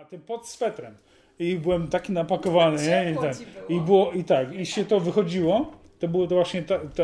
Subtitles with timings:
[0.00, 0.94] A tym pod swetrem.
[1.38, 3.12] I byłem taki napakowany, nie?
[3.12, 3.36] I, tak.
[3.68, 5.66] I było i tak, i się to wychodziło.
[5.98, 7.02] To było to właśnie, ta, ta,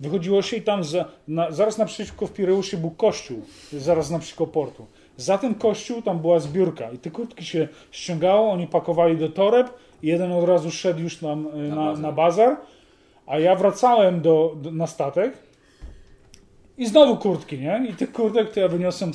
[0.00, 4.86] wychodziło się i tam za, na, zaraz naprzeciwko w Pireusie był kościół, zaraz naprzeciwko portu.
[5.16, 9.70] Za tym kościół tam była zbiórka i te kurtki się ściągało, oni pakowali do toreb
[10.02, 12.02] jeden od razu szedł już tam na, na, bazar.
[12.02, 12.56] na bazar,
[13.26, 15.47] a ja wracałem do, do, na statek
[16.78, 17.86] i znowu kurtki, nie?
[17.90, 19.12] I tych kurtek to ja wyniosłem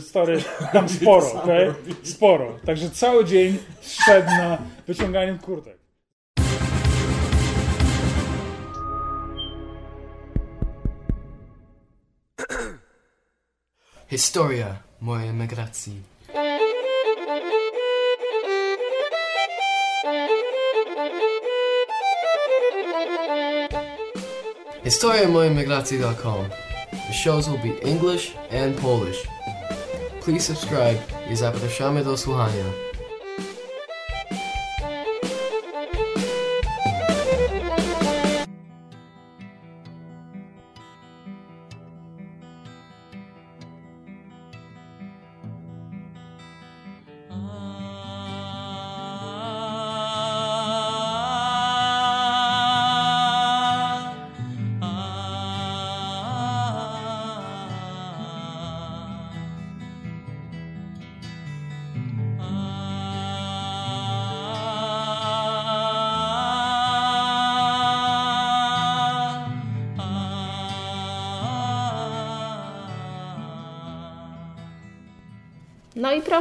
[0.00, 0.42] stary
[0.72, 1.74] tam sporo, okay?
[2.02, 2.58] Sporo.
[2.66, 5.76] Także cały dzień szedł na wyciąganiu kurtek.
[14.10, 16.02] Historia mojej emigracji.
[24.84, 26.65] HistoriaMojemigracji.com
[27.06, 29.28] The shows will be English and Polish.
[30.20, 30.98] Please subscribe
[31.30, 32.85] i zapraszamy do słuchania.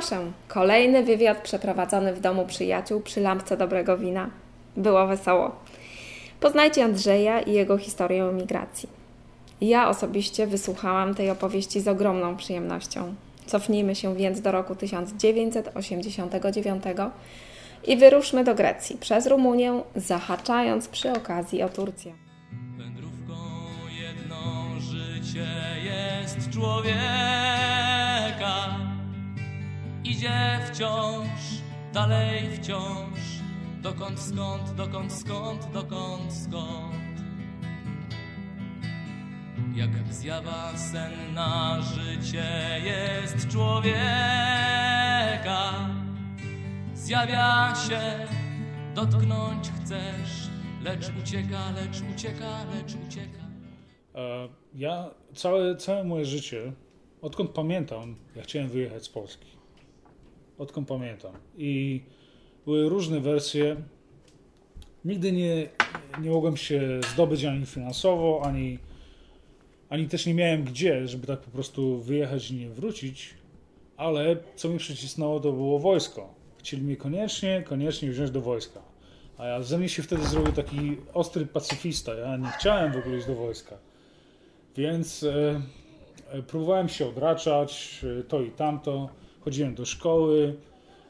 [0.10, 4.30] Proszę, kolejny wywiad przeprowadzony w domu przyjaciół przy lampce dobrego wina.
[4.78, 5.56] Było wesoło.
[6.40, 8.90] Poznajcie Andrzeja i jego historię emigracji.
[9.62, 13.16] Ja osobiście wysłuchałam tej opowieści z ogromną przyjemnością.
[13.46, 16.84] Cofnijmy się więc do roku 1989
[17.88, 22.14] i wyruszmy do Grecji przez Rumunię, zahaczając przy okazji o Turcję.
[22.78, 23.34] Wędrówką
[24.02, 24.36] jedno
[24.80, 25.48] życie
[25.86, 27.55] jest człowieka
[30.16, 31.40] idzie wciąż,
[31.94, 33.20] dalej wciąż.
[33.82, 36.96] Dokąd, skąd, dokąd, skąd, dokąd, skąd.
[39.76, 42.46] Jak zjawa senna życie
[42.84, 44.00] jest człowieka.
[46.94, 48.28] Zjawia się,
[48.96, 50.50] dotknąć chcesz,
[50.84, 53.46] lecz ucieka, lecz ucieka, lecz ucieka.
[54.16, 56.74] E, ja całe, całe moje życie,
[57.22, 59.55] odkąd pamiętam, ja chciałem wyjechać z Polski
[60.58, 61.34] odkąd pamiętam.
[61.58, 62.02] I
[62.66, 63.76] były różne wersje.
[65.06, 65.70] Nigdy nie,
[66.22, 68.80] nie mogłem się zdobyć ani finansowo, ani,
[69.90, 73.34] ani też nie miałem gdzie, żeby tak po prostu wyjechać i nie wrócić.
[73.98, 76.34] Ale co mi przycisnęło, to było wojsko.
[76.58, 78.82] Chcieli mnie koniecznie, koniecznie wziąć do wojska.
[79.38, 82.14] A ja ze mnie się wtedy zrobił taki ostry pacyfista.
[82.14, 83.78] Ja nie chciałem w ogóle iść do wojska.
[84.78, 85.62] Więc e,
[86.30, 89.10] e próbowałem się odraczać, e, to i tamto
[89.46, 90.56] chodziłem do szkoły,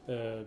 [0.10, 0.44] e,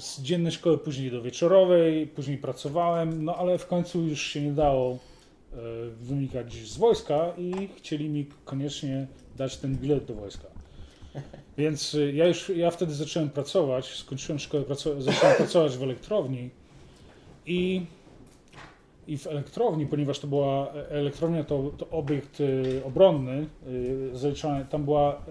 [0.00, 4.52] z dziennej szkoły później do wieczorowej, później pracowałem, no ale w końcu już się nie
[4.52, 5.56] dało e,
[6.00, 9.06] wynikać z wojska i chcieli mi koniecznie
[9.36, 10.46] dać ten bilet do wojska.
[11.58, 14.64] Więc e, ja już, ja wtedy zacząłem pracować, skończyłem szkołę,
[14.98, 16.50] zacząłem pracować w elektrowni
[17.46, 17.86] i
[19.08, 23.46] i w elektrowni, ponieważ to była elektrownia, to, to obiekt y, obronny,
[24.12, 25.22] zaliczany, tam, była,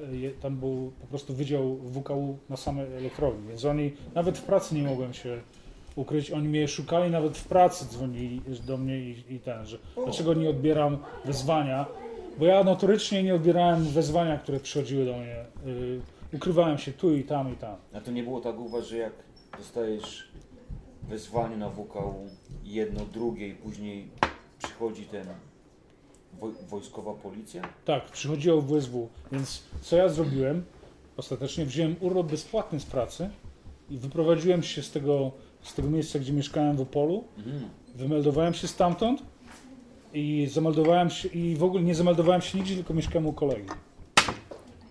[0.41, 4.83] tam był po prostu wydział WKU na samej elektrowni, więc oni nawet w pracy nie
[4.83, 5.38] mogłem się
[5.95, 10.33] ukryć, oni mnie szukali, nawet w pracy dzwonili do mnie i, i ten, że dlaczego
[10.33, 11.85] nie odbieram wezwania,
[12.39, 15.45] bo ja notorycznie nie odbierałem wezwania, które przychodziły do mnie.
[16.33, 17.75] Ukrywałem się tu i tam i tam.
[17.94, 19.13] A to nie było tak uważać, że jak
[19.57, 20.31] dostajesz
[21.09, 22.27] wezwanie na WKU,
[22.73, 24.09] jedno, drugie i później
[24.59, 25.28] przychodzi ten
[26.69, 27.61] wojskowa policja?
[27.85, 30.63] Tak, przychodziło WSW, więc co ja zrobiłem?
[31.17, 33.29] Ostatecznie wziąłem urlop bezpłatny z pracy
[33.89, 35.31] i wyprowadziłem się z tego,
[35.62, 37.69] z tego miejsca, gdzie mieszkałem w Opolu, mhm.
[37.95, 39.24] wymeldowałem się stamtąd
[40.13, 43.69] i zameldowałem się i w ogóle nie zameldowałem się nigdzie, tylko mieszkałem u kolegi.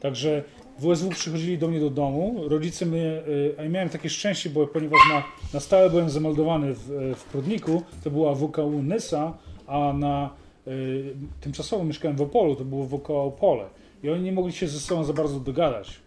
[0.01, 0.45] Także
[0.79, 4.67] WSW przychodzili do mnie do domu, rodzice mnie, y, a ja miałem takie szczęście, bo
[4.67, 5.25] ponieważ na,
[5.55, 10.31] na stałe byłem zameldowany w, w Prudniku, to była WKU Nysa, a na
[10.67, 13.65] y, tymczasowo mieszkałem w Opolu, to było WKU Opole.
[14.03, 16.01] I oni nie mogli się ze sobą za bardzo dogadać,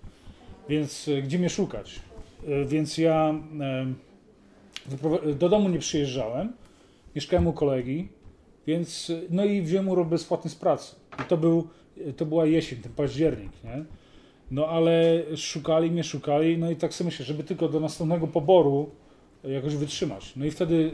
[0.69, 1.99] więc y, gdzie mnie szukać?
[2.47, 3.33] Y, więc ja
[5.35, 6.53] do domu nie przyjeżdżałem,
[7.15, 8.09] mieszkałem u kolegi,
[8.67, 10.95] więc no i wziąłem urlop bezpłatny z pracy.
[11.21, 11.67] I to, był,
[12.17, 13.85] to była jesień, ten październik, nie?
[14.51, 18.89] No ale szukali mnie, szukali, no i tak sobie myślę, żeby tylko do następnego poboru
[19.43, 20.33] jakoś wytrzymać.
[20.35, 20.91] No i wtedy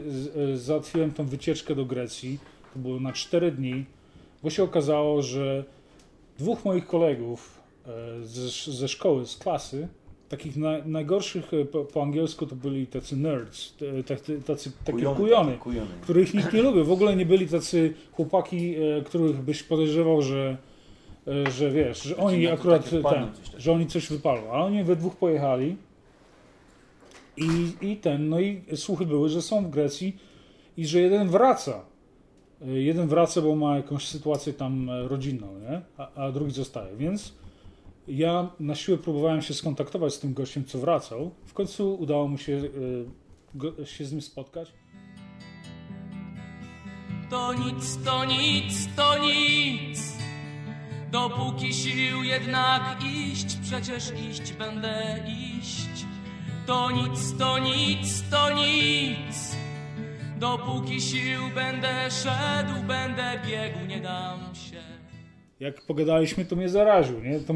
[0.52, 2.38] e, załatwiłem tą wycieczkę do Grecji,
[2.74, 3.84] to było na 4 dni,
[4.42, 5.64] bo się okazało, że
[6.38, 7.90] dwóch moich kolegów e,
[8.24, 9.88] ze, ze szkoły, z klasy,
[10.28, 13.74] takich na, najgorszych e, po, po angielsku to byli tacy nerds,
[14.06, 15.90] tacy, tacy takie kujony, taki kujony.
[16.02, 16.84] których nikt nie lubił.
[16.84, 18.74] W ogóle nie byli tacy chłopaki,
[19.04, 20.56] których byś podejrzewał, że,
[21.56, 24.52] że wiesz, że oni akurat ten, że oni coś wypalą.
[24.52, 25.76] A oni we dwóch pojechali
[27.36, 30.16] i, i ten, no i słuchy były, że są w Grecji
[30.76, 31.84] i że jeden wraca.
[32.62, 35.80] E, Jeden wraca, bo ma jakąś sytuację tam e, rodzinną, nie?
[35.98, 36.96] A, a drugi zostaje.
[36.96, 37.34] Więc
[38.08, 41.30] ja na siłę próbowałem się skontaktować z tym gościem, co wracał.
[41.46, 42.60] W końcu udało mu się, e,
[43.54, 44.72] go, się z nim spotkać.
[47.30, 50.25] To nic, to nic, to nic.
[51.12, 55.24] Dopóki sił jednak iść, przecież iść będę
[55.58, 56.06] iść.
[56.66, 59.56] To nic, to nic, to nic.
[60.38, 64.82] Dopóki sił będę szedł, będę biegł, nie dam się.
[65.60, 67.40] jak pogadaliśmy, to mnie zaraził, nie?
[67.40, 67.54] To,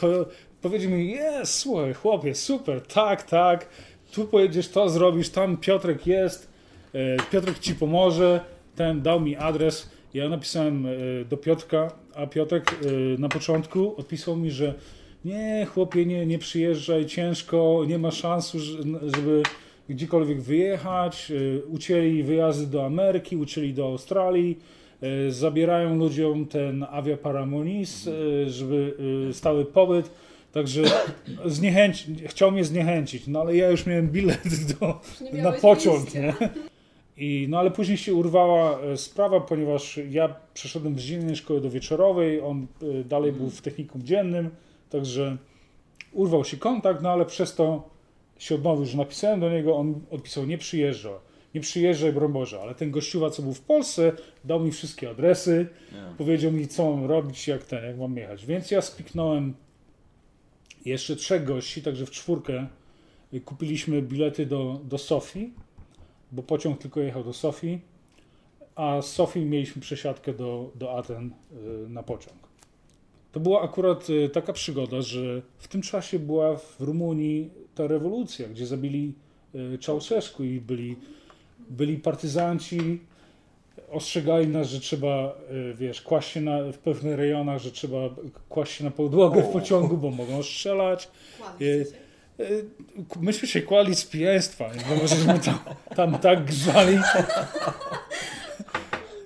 [0.00, 0.26] to,
[0.60, 3.68] to mi, jest, słuchaj, chłopie, super, tak, tak,
[4.12, 6.48] tu pojedziesz, to zrobisz, tam Piotrek jest,
[6.94, 8.40] e, Piotrek ci pomoże,
[8.76, 10.90] ten dał mi adres, ja napisałem e,
[11.24, 14.74] do Piotrka, a Piotrek e, na początku odpisał mi, że
[15.24, 18.78] nie, chłopie, nie, nie przyjeżdżaj, ciężko, nie ma szansu, że-
[19.16, 19.42] żeby
[19.88, 24.58] gdziekolwiek wyjechać, e, ucięli wyjazdy do Ameryki, ucięli do Australii,
[25.28, 28.94] zabierają ludziom ten aviaparamonis, e, żeby
[29.32, 30.10] stały pobyt.
[30.52, 30.82] Także
[31.46, 34.40] zniechęci, chciał mnie zniechęcić, no ale ja już miałem bilet
[34.80, 35.00] do,
[35.32, 36.34] na pociąg, nie?
[37.18, 41.70] I, no ale później się urwała e, sprawa, ponieważ ja przeszedłem z dziennej szkoły do
[41.70, 44.50] wieczorowej, on e, dalej był w technikum dziennym,
[44.90, 45.36] także
[46.12, 47.88] urwał się kontakt, no ale przez to
[48.38, 51.10] się odnowił, że napisałem do niego, on odpisał, nie przyjeżdża,
[51.54, 54.12] nie przyjeżdżaj, broń Boże, ale ten gościuwa, co był w Polsce,
[54.44, 56.16] dał mi wszystkie adresy, Nie.
[56.18, 58.46] powiedział mi, co mam robić, jak ten, jak mam jechać.
[58.46, 59.54] Więc ja spiknąłem
[60.84, 62.66] jeszcze trzech gości, także w czwórkę
[63.34, 65.52] y, kupiliśmy bilety do, do Sofii,
[66.32, 67.80] bo pociąg tylko jechał do Sofii,
[68.74, 71.30] a z Sofii mieliśmy przesiadkę do, do Aten
[71.86, 72.38] y, na pociąg.
[73.32, 78.48] To była akurat y, taka przygoda, że w tym czasie była w Rumunii ta rewolucja,
[78.48, 79.14] gdzie zabili
[79.54, 80.96] y, Ceausescu i byli,
[81.70, 83.00] byli partyzanci,
[83.90, 85.38] ostrzegali nas, że trzeba,
[85.74, 87.98] wiesz, kłaść się na, w pewnych rejonach, że trzeba
[88.48, 91.08] kłaść się na podłogę w pociągu, bo mogą strzelać.
[91.60, 91.86] Y,
[93.20, 95.58] Myśmy się kłali z pijaństwa, bo żeśmy tam,
[95.96, 96.98] tam tak grzali.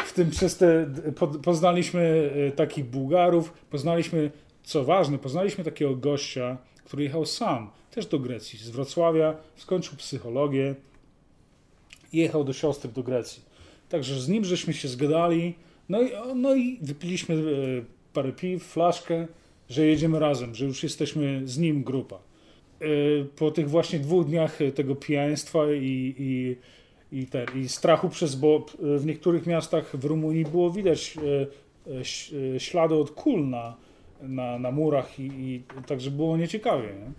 [0.06, 0.86] W tym przez te,
[1.16, 4.30] po, poznaliśmy y, takich Bułgarów, poznaliśmy,
[4.62, 10.74] co ważne, poznaliśmy takiego gościa, który jechał sam, też do Grecji, z Wrocławia, skończył psychologię
[12.12, 13.42] i jechał do siostry do Grecji.
[13.88, 15.54] Także z nim żeśmy się zgadali,
[15.88, 17.38] no i, no i wypiliśmy e,
[18.12, 19.26] parę piw, flaszkę,
[19.70, 22.18] że jedziemy razem, że już jesteśmy z nim grupa.
[22.82, 26.56] E, Po tych właśnie dwóch dniach e, tego pijaństwa i, i,
[27.20, 31.14] i, te, i strachu przez, bo w niektórych miastach w Rumunii było widać
[31.86, 33.76] e, ślady od kul na,
[34.22, 36.86] na, na murach i, i także było nieciekawie.
[36.86, 37.12] Nie?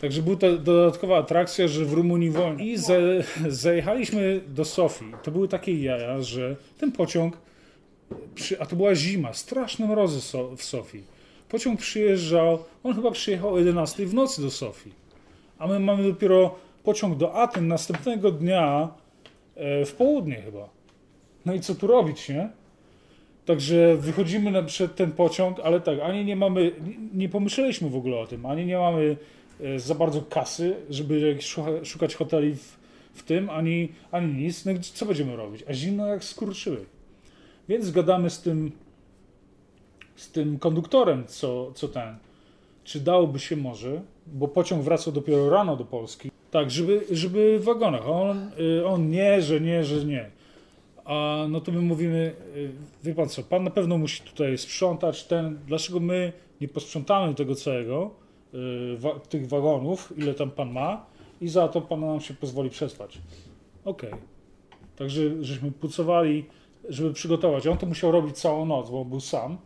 [0.00, 2.64] Także była dodatkowa atrakcja, że w Rumunii wolno.
[2.64, 2.94] I za,
[3.48, 5.12] zajechaliśmy do Sofii.
[5.22, 7.36] To były takie jaja, że ten pociąg,
[8.34, 11.02] przy, a to była zima, straszne mrozy so, w Sofii.
[11.48, 15.01] Pociąg przyjeżdżał, on chyba przyjechał o 11 w nocy do Sofii.
[15.62, 16.54] A my mamy dopiero
[16.84, 18.88] pociąg do Aten następnego dnia
[19.54, 20.68] e, w południe chyba.
[21.46, 22.48] No i co tu robić, nie?
[23.44, 26.72] Także wychodzimy na, przed ten pociąg, ale tak, ani nie mamy,
[27.14, 29.16] nie, pomyśleliśmy w ogóle o tym, ani nie mamy
[29.60, 31.38] e, za bardzo kasy, żeby
[31.84, 32.78] szukać hoteli w,
[33.12, 34.64] w tym, ani, ani nic.
[34.64, 35.64] No, co będziemy robić?
[35.68, 36.84] A zimno jak skurczyły.
[37.68, 38.72] Więc gadamy z tym,
[40.16, 42.16] z tym konduktorem, co, co ten,
[42.84, 47.64] czy dałoby się może, bo pociąg wracał dopiero rano do Polski, tak, żeby, żeby w
[47.64, 48.08] wagonach.
[48.08, 50.30] On, y, on nie, że nie, że nie.
[51.04, 52.70] A no to my mówimy, y,
[53.04, 57.54] wie pan co, pan na pewno musi tutaj sprzątać ten, dlaczego my nie posprzątamy tego
[57.54, 58.10] całego,
[58.54, 61.06] y, tych wagonów, ile tam pan ma
[61.40, 63.18] i za to pan nam się pozwoli przespać.
[63.84, 64.12] Okej.
[64.96, 66.44] Także żeśmy pucowali,
[66.88, 67.66] żeby przygotować.
[67.66, 69.58] On to musiał robić całą noc, bo był sam,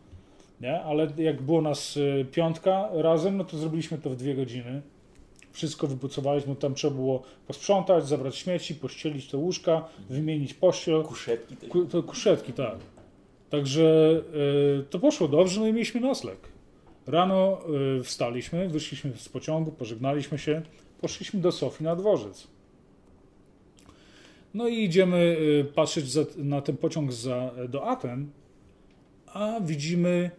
[0.61, 0.83] nie?
[0.83, 4.83] Ale jak było nas y, piątka razem, no to zrobiliśmy to w dwie godziny.
[5.53, 11.03] Wszystko wypucowaliśmy, tam trzeba było posprzątać, zabrać śmieci, pościelić te łóżka, wymienić pościel.
[11.03, 11.71] Kuszetki też.
[11.71, 12.79] Ku, to kuszetki, tak.
[13.51, 14.21] Także
[14.81, 16.39] y, to poszło dobrze, no i mieliśmy nocleg.
[17.07, 17.59] Rano
[17.99, 20.63] y, wstaliśmy, wyszliśmy z pociągu, pożegnaliśmy się,
[21.01, 22.47] poszliśmy do Sofii na dworzec.
[24.55, 28.31] No i idziemy y, patrzeć za, na ten pociąg za, do Aten,
[29.27, 30.31] a widzimy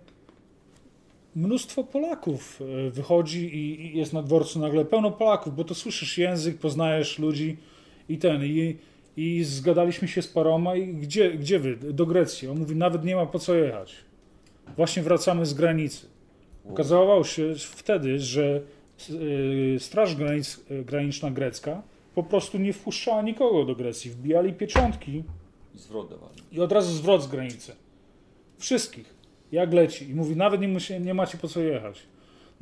[1.37, 6.57] mnóstwo Polaków y, wychodzi i, jest na dworcu nagle pełno Polaków, bo to słyszysz język,
[6.57, 7.57] poznajesz ludzi
[8.09, 8.77] i ten, i,
[9.17, 11.77] i zgadaliśmy się z paroma i gdzie, gdzie wy?
[11.77, 12.47] Do Grecji.
[12.47, 13.95] On mówi, nawet nie ma po co jechać.
[14.75, 16.07] Właśnie wracamy z granicy.
[16.69, 18.61] Okazało się wtedy, że
[19.09, 21.81] y, Straż Granic, y, Graniczna grecka
[22.15, 24.11] po prostu nie wpuszczała nikogo do Grecji.
[24.11, 25.23] Wbijali pieczątki
[25.75, 26.41] I zwrot dawali.
[26.51, 27.75] i od razu zwrot z granicy.
[28.57, 29.16] Wszystkich.
[29.51, 30.09] Jak leci.
[30.09, 32.01] I mówi, nawet nie, nie macie po co jechać.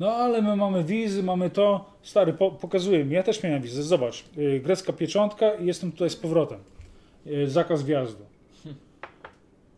[0.00, 1.84] No ale my mamy wizy, mamy to.
[2.02, 3.14] Stary, po, pokazuję mi.
[3.14, 3.82] Ja też miałem wizę.
[3.82, 4.24] Zobacz.
[4.38, 6.58] y, Grecka pieczątka i jestem tutaj z powrotem.
[7.26, 8.24] Y, Zakaz wjazdu.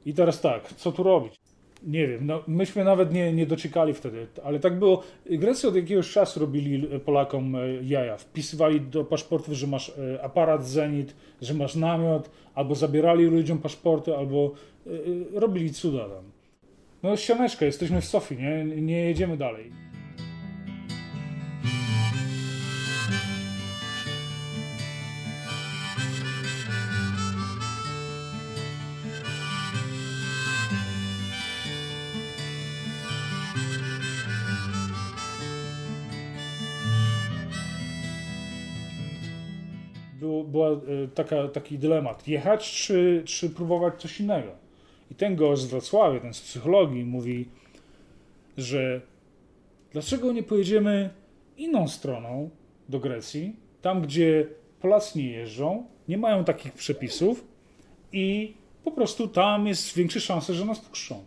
[0.06, 1.34] I teraz tak, co tu robić?
[1.82, 5.02] Nie wiem, no, myśmy nawet nie, nie doczekali wtedy, ale tak było.
[5.30, 8.16] Grecy od jakiegoś czasu robili Polakom e, jaja.
[8.16, 14.16] Wpisywali do paszportów, że masz e, aparat Zenit, że masz namiot, albo zabierali ludziom paszporty,
[14.16, 14.52] albo
[14.86, 14.90] e,
[15.40, 16.37] robili cuda tam.
[17.02, 19.72] No ścianeczka, jesteśmy w Sofii, nie, nie jedziemy dalej.
[40.46, 40.78] Była e,
[41.14, 44.67] taka, taki dylemat, jechać czy, czy próbować coś innego.
[45.18, 47.48] Ten gość z Wrocławia, ten z psychologii mówi,
[48.56, 49.00] że
[49.92, 51.10] dlaczego nie pojedziemy
[51.56, 52.50] inną stroną
[52.88, 54.46] do Grecji, tam gdzie
[54.80, 57.44] Polacy nie jeżdżą, nie mają takich przepisów
[58.12, 61.24] i po prostu tam jest większe szanse, że nas puszczą.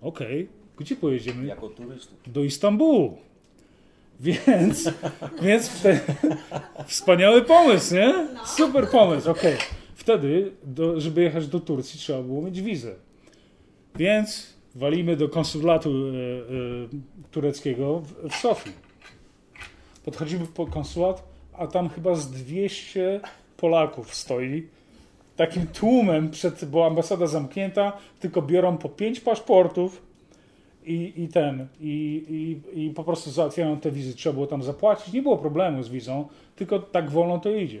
[0.00, 1.46] Okej, gdzie pojedziemy?
[1.46, 2.18] Jako turystów.
[2.32, 3.18] do Istambułu.
[4.20, 4.90] Więc,
[5.42, 6.00] więc wtedy,
[6.86, 8.28] wspaniały pomysł, nie?
[8.46, 9.56] Super pomysł, okej.
[9.94, 13.05] Wtedy, do, żeby jechać do Turcji, trzeba było mieć wizę.
[13.98, 18.72] Więc walimy do konsulatu e, e, tureckiego w, Sofii.
[20.04, 21.22] Podchodzimy po konsulat,
[21.52, 23.20] a tam chyba z 200
[23.56, 24.66] Polaków stoi.
[25.36, 30.02] Takim tłumem, przed, bo ambasada zamknięta, tylko biorą po 5 paszportów
[30.84, 32.24] i, i ten, i,
[32.74, 34.14] i, i po prostu załatwiają te wizy.
[34.14, 35.12] Trzeba było tam zapłacić.
[35.12, 37.80] Nie było problemu z wizą, tylko tak wolno to idzie.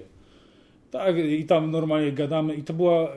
[0.98, 3.08] Tak, i tam normalnie gadamy i to była,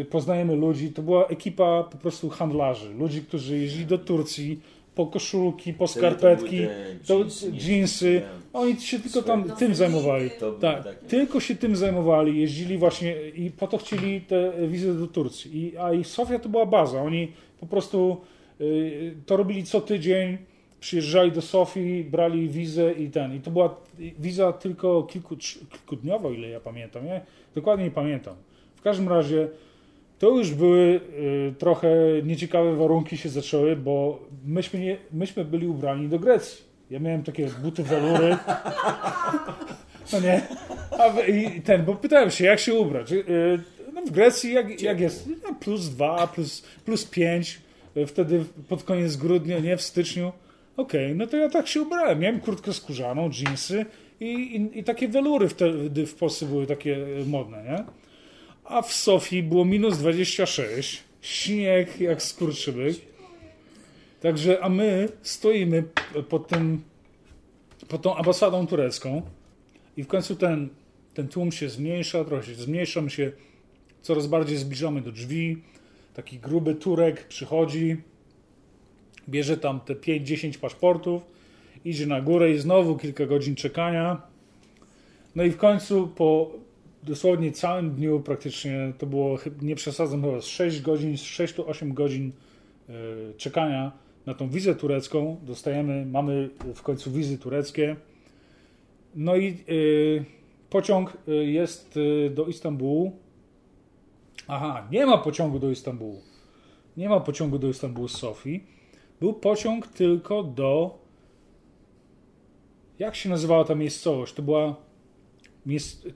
[0.00, 4.60] e, poznajemy ludzi, to była ekipa po prostu handlarzy, ludzi, którzy jeździli do Turcji
[4.94, 6.56] po koszulki, po to skarpetki,
[7.06, 10.30] to dżinsy, nie- oni się tylko tam tym zajmowali.
[10.40, 15.06] To Tak, tylko się tym zajmowali, jeździli właśnie i po to chcieli te wizy do
[15.06, 15.58] Turcji.
[15.64, 18.16] I, a i Sofia to była baza, oni po prostu
[18.60, 20.38] y, to robili co tydzień,
[20.84, 23.34] przyjeżdżali do Sofii, brali wizę i ten.
[23.34, 23.76] I to była
[24.18, 25.36] wiza tylko kilku,
[25.70, 27.20] kilkudniowa, ile ja pamiętam, nie?
[27.54, 28.34] Dokładnie nie pamiętam.
[28.76, 29.48] W każdym razie
[30.18, 31.00] to już były
[31.48, 31.88] y, trochę
[32.24, 36.64] nieciekawe warunki się zaczęły, bo myśmy, nie, myśmy byli ubrani do Grecji.
[36.90, 38.36] Ja miałem takie buty welury.
[40.12, 40.42] No nie.
[40.98, 43.12] A, i ten, bo pytałem się, jak się ubrać.
[43.12, 43.24] Y,
[43.94, 45.28] No w Grecji jak, jak jest?
[45.44, 47.60] No plus dwa, plus, plus pięć.
[47.96, 50.32] Y, Wtedy pod koniec grudnia, nie w styczniu.
[50.76, 52.18] Okej, no to ja tak się ubrałem.
[52.18, 53.86] Miałem kurtkę skórzaną, dżinsy
[54.20, 57.84] i, i, i takie welury wtedy w Polsce były takie y, modne, nie?
[58.64, 62.96] A w Sofii było minus 26, śnieg jak skurczybyk.
[64.20, 65.82] Także, a my stoimy
[66.28, 66.82] pod tym,
[67.88, 69.22] pod tą ambasadą turecką
[69.96, 70.68] i w końcu ten,
[71.14, 73.32] ten tłum się zmniejsza, trochę się zmniejsza, my się
[74.02, 75.62] coraz bardziej zbliżamy do drzwi.
[76.14, 77.96] Taki gruby Turek przychodzi,
[79.28, 81.22] bierze tam te 5-10 paszportów,
[81.84, 84.22] idzie na górę i znowu kilka godzin czekania.
[85.36, 86.50] No i w końcu po
[87.02, 91.66] dosłownie całym dniu praktycznie, to było, nie przesadzam chyba, z 6 godzin, z 6 do
[91.66, 92.32] 8 godzin
[92.88, 92.92] e,
[93.36, 93.92] czekania
[94.26, 95.36] na tą wizę turecką.
[95.42, 97.96] Dostajemy, mamy w końcu wizy tureckie.
[99.14, 99.54] No i e,
[100.70, 101.98] pociąg e, jest
[102.30, 103.12] do Istambułu.
[104.48, 106.20] Aha, nie ma pociągu do Istambułu.
[106.96, 108.73] Nie ma pociągu do Istambułu z Sofii.
[109.20, 110.98] Był pociąg tylko do.
[112.98, 114.34] Jak się nazywała ta miejscowość?
[114.34, 114.76] To była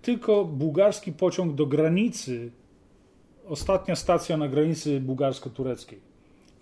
[0.02, 2.50] tylko bułgarski pociąg do granicy.
[3.46, 5.98] Ostatnia stacja na granicy bułgarsko-tureckiej.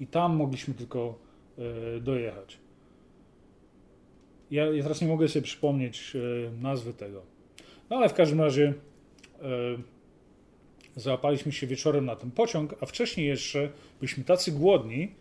[0.01, 1.19] I tam mogliśmy tylko
[1.59, 2.59] e, dojechać.
[4.51, 7.23] Ja, ja teraz nie mogę sobie przypomnieć e, nazwy tego.
[7.91, 8.75] No ale w każdym razie
[9.43, 9.43] e,
[10.97, 15.15] załapaliśmy się wieczorem na ten pociąg, a wcześniej jeszcze byliśmy tacy głodni,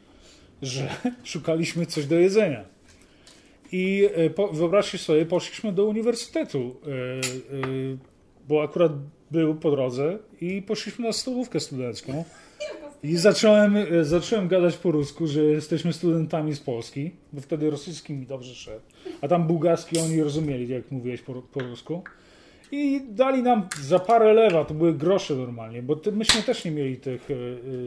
[0.65, 0.89] że
[1.23, 2.65] szukaliśmy coś do jedzenia.
[3.71, 7.97] I e, po, wyobraźcie sobie, poszliśmy do uniwersytetu, e, e,
[8.47, 8.91] bo akurat
[9.31, 12.23] był po drodze i poszliśmy na stołówkę studencką.
[13.03, 18.25] I zacząłem, zacząłem gadać po rusku, że jesteśmy studentami z Polski, bo wtedy rosyjski mi
[18.25, 18.85] dobrze szedł,
[19.21, 22.03] a tam bułgarski oni rozumieli, jak mówiłeś po, po rusku.
[22.71, 26.97] I dali nam za parę lewa, to były grosze normalnie, bo myśmy też nie mieli
[26.97, 27.33] tych, e,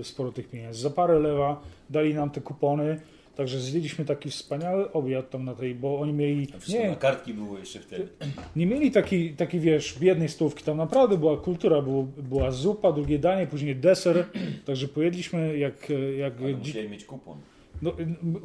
[0.01, 0.81] e, sporo tych pieniędzy.
[0.81, 3.01] Za parę lewa dali nam te kupony,
[3.37, 6.49] także zjedliśmy taki wspaniały obiad tam na tej, bo oni mieli...
[6.69, 8.09] Nie, na kartki były jeszcze wtedy.
[8.57, 10.65] nie mieli takiej, taki, wiesz, biednej stówki.
[10.65, 14.25] Tam naprawdę była kultura, było, była zupa, drugie danie, później deser.
[14.67, 17.39] Także pojedliśmy jak, jak Ale musieli mieć kupon.
[17.83, 17.93] no,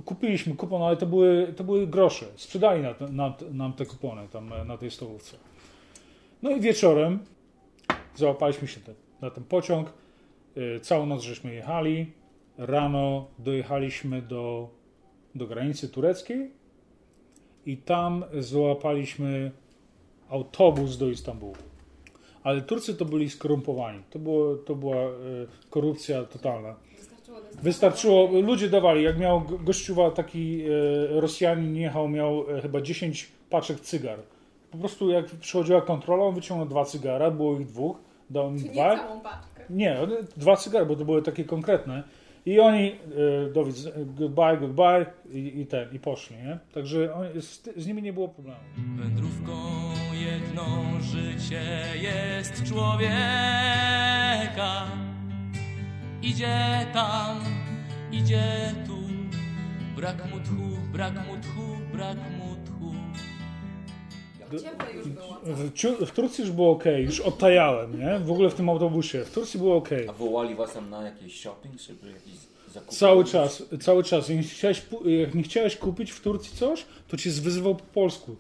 [0.06, 2.26] kupiliśmy kupon, ale to były, to były grosze.
[2.36, 5.38] Sprzedali na, na, nam te kupony tam na tej stołówce.
[6.44, 7.20] No i wieczorem
[8.16, 8.80] załapaliśmy się
[9.22, 9.94] na ten pociąg.
[10.58, 12.12] E, Całą noc żeśmy jechali.
[12.58, 14.70] Rano dojechaliśmy do,
[15.36, 16.52] do granicy tureckiej
[17.66, 19.52] i tam złapaliśmy
[20.30, 21.56] autobus do Istambułu.
[22.44, 24.04] Ale Turcy to byli skorumpowani.
[24.10, 25.10] To, było, to była e,
[25.70, 26.76] korupcja totalna.
[27.64, 33.32] Wystarczyło, ludzie dawali, jak miał go- gościuwa taki e, Rosjanin jechał, miał e, chyba 10
[33.50, 34.20] paczek cygar.
[34.74, 37.98] Po prostu jak przychodziła kontrola, on wyciągnął dwa cygara, było ich dwóch,
[38.30, 38.98] dał im dwa.
[38.98, 39.64] całą paczkę.
[39.70, 39.98] Nie,
[40.38, 42.04] dwa cygary, bo to były takie konkretne.
[42.46, 46.60] I oni, e, do widz, goodbye, goodbye i, i ten, i poszli, nie?
[46.74, 48.60] Także on, z, z nimi nie było problemu.
[48.98, 49.52] Wędrówką
[50.14, 50.66] jedno
[51.02, 51.64] życie
[52.02, 53.12] jest człowieka.
[56.22, 56.58] Idzie
[56.94, 57.38] tam,
[58.12, 58.44] idzie
[58.88, 58.98] tu,
[59.96, 61.62] brak mu tchu, brak mu tchu,
[61.94, 62.33] brak mu
[65.44, 68.20] W, Ciu- w Turcji już było ok, już odtajałem, nie?
[68.20, 69.26] W ogóle w tym autobusie.
[69.26, 69.90] W Turcji było ok.
[70.10, 72.34] A wołali was tam na jakiś shopping, żeby jakiś
[72.74, 72.90] zakup?
[72.98, 74.30] Cały czas, cały czas.
[74.30, 77.84] Jak nie, chciałeś, pu- jak nie chciałeś kupić w Turcji coś, to cię zwyzywał po
[77.84, 78.36] polsku.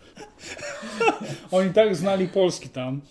[1.51, 3.01] Oni tak znali Polski tam.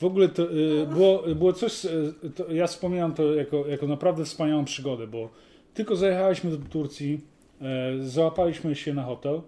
[0.00, 1.90] W ogóle to y, było, było coś, y,
[2.36, 5.28] to ja wspominam to jako, jako naprawdę wspaniałą przygodę, bo
[5.74, 7.20] tylko zajechaliśmy do Turcji,
[7.60, 7.64] e,
[8.02, 9.40] załapaliśmy się na hotel,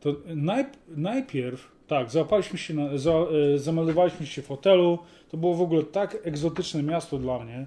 [0.00, 4.98] to najp, najpierw, tak, załapaliśmy się, na, za, e, zameldowaliśmy się w hotelu,
[5.30, 7.66] to było w ogóle tak egzotyczne miasto dla mnie,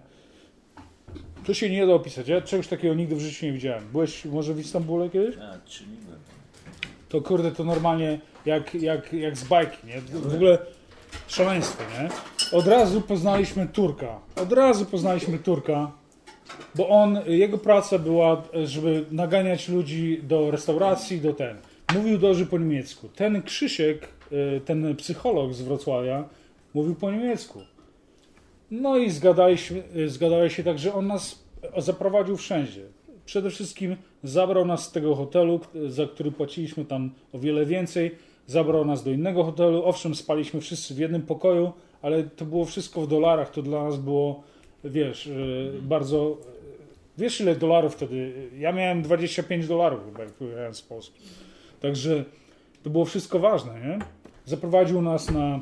[1.45, 2.27] to się nie da opisać.
[2.27, 3.83] Ja czegoś takiego nigdy w życiu nie widziałem.
[3.91, 5.35] Byłeś może w Istambule kiedyś?
[5.37, 6.19] A, trzy dni byłem.
[7.09, 10.01] To kurde, to normalnie jak, jak, jak z bajki, nie?
[10.01, 10.57] W ogóle
[11.27, 12.09] szaleństwo, nie?
[12.57, 14.19] Od razu poznaliśmy Turka.
[14.35, 15.91] Od razu poznaliśmy Turka,
[16.75, 21.57] bo on, jego praca była, żeby naganiać ludzi do restauracji, do ten.
[21.95, 23.09] Mówił dobrze po niemiecku.
[23.15, 26.29] Ten Krzysiek, y, ten psycholog z Wrocławia,
[26.73, 27.59] mówił po niemiecku.
[28.71, 31.43] No i zgadaliśmy, y, zgadali się tak, że on nas
[31.77, 32.81] zaprowadził wszędzie.
[33.25, 38.11] Przede wszystkim zabrał nas z tego hotelu, za który płaciliśmy tam o wiele więcej.
[38.47, 39.85] Zabrał nas do innego hotelu.
[39.85, 43.51] Owszem, spaliśmy wszyscy w jednym pokoju, ale to było wszystko w dolarach.
[43.51, 44.43] To dla nas było,
[44.83, 46.37] wiesz, y, bardzo.
[47.17, 48.49] Wiesz, ile dolarów wtedy?
[48.57, 51.21] Ja miałem 25 dolarów, chyba, jak wyjechałem z Polski.
[51.81, 52.25] Także
[52.83, 53.99] to było wszystko ważne, nie?
[54.45, 55.59] Zaprowadził nas na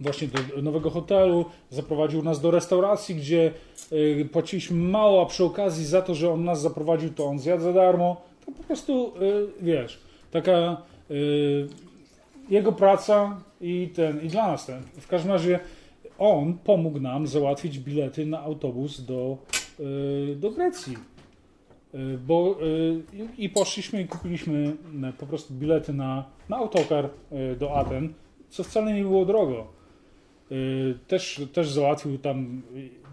[0.00, 3.52] właśnie do nowego hotelu, zaprowadził nas do restauracji, gdzie
[3.92, 7.62] y, płaciliśmy mało, a przy okazji za to, że on nas zaprowadził, to on zjadł
[7.62, 8.22] za darmo.
[8.46, 9.98] To po prostu, y, wiesz,
[10.30, 11.68] taka y,
[12.50, 14.82] jego praca i ten, i dla nas ten.
[15.00, 15.60] W każdym razie
[16.18, 19.36] on pomógł nam załatwić bilety na autobus do,
[20.36, 20.96] do Grecji.
[21.94, 24.76] Y, Bo, y, i- poszliśmy i kupiliśmy
[25.08, 27.08] y, po prostu bilety na, na autokar
[27.58, 28.12] do Aten,
[28.48, 29.66] co wcale nie było drogo.
[31.08, 32.62] Też, też załatwił tam,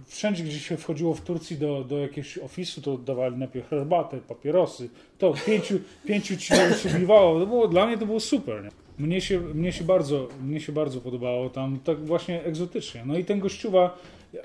[0.05, 4.89] wszędzie gdzie się wchodziło w Turcji do, do jakiegoś ofisu, to dawali najpierw herbatę, papierosy.
[5.17, 7.39] To pięciu, pięciu ci obsługiwało.
[7.39, 8.63] To było, dla mnie to było super.
[8.63, 8.69] Nie?
[9.07, 13.03] Mnie, się, mnie, się bardzo, mnie się bardzo podobało tam, tak właśnie egzotycznie.
[13.05, 13.97] No i ten gościuwa,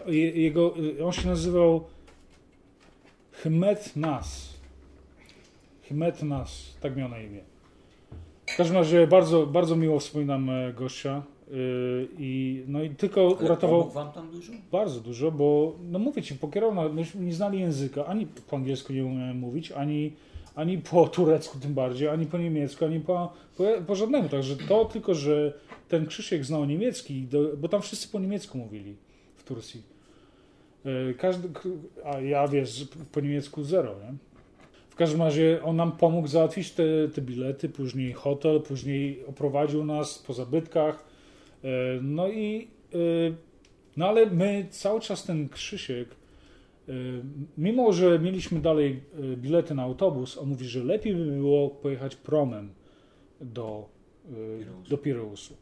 [0.06, 1.84] je- jego, on się nazywał
[3.42, 4.54] Hmet Nas.
[5.88, 7.40] Hmet Nas, tak miał na imię.
[8.46, 11.22] W każdym razie bardzo, bardzo miło wspominam e, gościa.
[11.52, 14.52] y, I, no i tylko Ale uratował wam tam dużo?
[14.72, 19.04] bardzo dużo, bo no mówię ci, pokierował, myśmy nie znali języka, ani po angielsku nie
[19.04, 20.12] umiałem mówić, ani,
[20.54, 24.28] ani po turecku tym bardziej, ani po niemiecku, ani po, po, po żadnemu.
[24.28, 25.52] Także to tylko, że
[25.88, 28.96] ten Krzysiek znał niemiecki, do, bo tam wszyscy po niemiecku mówili
[29.36, 29.82] w Turcji.
[30.84, 31.48] E, Każdy,
[32.04, 34.14] a ja wiesz, po niemiecku zero, nie?
[34.90, 36.82] W każdym razie on nam pomógł załatwić te,
[37.14, 41.04] te bilety, później hotel, później oprowadził nas po zabytkach.
[41.64, 41.68] E,
[42.02, 43.50] No i e,
[43.96, 46.08] no ale my cały czas ten Krzysiek,
[46.88, 47.22] y,
[47.58, 52.16] mimo że mieliśmy dalej y, bilety na autobus, on mówi, że lepiej by było pojechać
[52.16, 52.72] promem
[53.40, 53.88] do,
[54.30, 55.54] y, do Pireusu.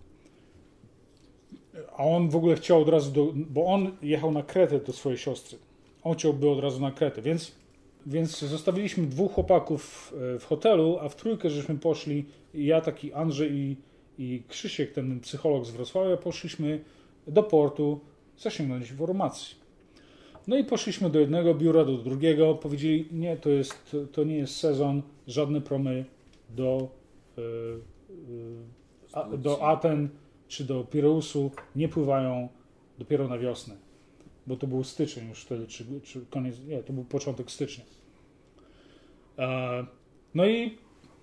[1.96, 5.18] A on w ogóle chciał od razu, do, bo on jechał na Kretę do swojej
[5.18, 5.58] siostry.
[6.02, 7.52] On chciałby od razu na Kretę, więc,
[8.06, 13.52] więc zostawiliśmy dwóch chłopaków e, w hotelu, a w trójkę żeśmy poszli, ja taki Andrzej
[13.52, 13.76] i,
[14.18, 16.80] i Krzysiek, ten psycholog z Wrocławia, poszliśmy
[17.26, 18.00] do portu
[18.38, 19.56] zasięgnąć informacji.
[20.46, 24.56] No i poszliśmy do jednego biura, do drugiego, powiedzieli, nie, to, jest, to nie jest
[24.56, 26.04] sezon, żadne promy
[26.50, 26.88] do,
[27.38, 27.44] e, e,
[29.12, 30.08] a, do Aten
[30.48, 32.48] czy do Pireusu nie pływają
[32.98, 33.76] dopiero na wiosnę,
[34.46, 37.84] bo to był styczeń już wtedy, czy, czy koniec, nie, to był początek stycznia.
[39.38, 39.86] E,
[40.34, 40.78] no i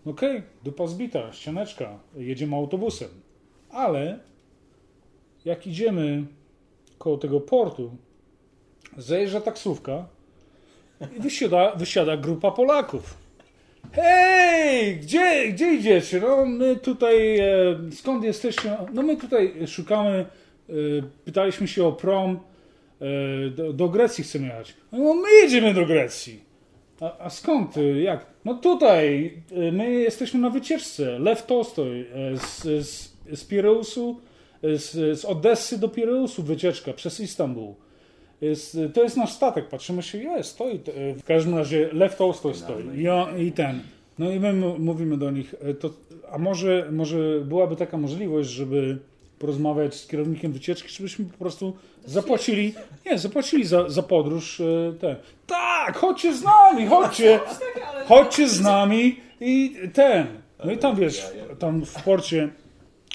[0.06, 3.10] okej, okay, dupa zbita, ścianeczka, jedziemy autobusem,
[3.70, 4.20] ale
[5.46, 6.26] jak idziemy
[6.98, 7.98] koło tego portu,
[8.98, 10.08] zajeżdża taksówka
[11.18, 13.25] i wysiada, wysiada grupa Polaków.
[13.96, 16.22] Hej, gdzie, gdzie idziecie?
[16.22, 17.46] No my tutaj, e,
[17.92, 18.78] skąd jesteście?
[18.94, 20.26] No my tutaj szukamy,
[20.70, 20.74] e,
[21.26, 22.40] pytaliśmy się o prom,
[23.02, 24.74] e, do, do Grecji chcemy jechać.
[24.92, 26.44] No my jedziemy do Grecji.
[27.02, 27.78] A, a skąd?
[27.78, 28.26] E, Jak?
[28.46, 31.20] No tutaj, e, my jesteśmy na wycieczce.
[31.20, 34.20] Lew Tolstoj e, z, z, z Pireusu,
[34.64, 37.74] z, z Odessy do Pireusu wycieczka przez Istanbul.
[38.42, 40.80] Jest, to jest nasz statek, patrzymy się, jest, stoi.
[41.18, 43.80] W każdym razie Lew Tolstoj stoi i, on, i ten.
[44.20, 45.90] No i my mówimy do nich, e, to,
[46.32, 48.98] a może, może byłaby taka możliwość, żeby
[49.40, 51.74] porozmawiać z kierownikiem wycieczki, żebyśmy po prostu
[52.06, 52.74] zapłacili,
[53.06, 55.16] nie, zapłacili za, za podróż e, ten.
[55.48, 57.40] Tak, chodźcie z nami, chodźcie,
[58.08, 60.28] chodźcie z nami i ten.
[60.66, 61.28] No i tam wiesz,
[61.60, 62.50] tam w porcie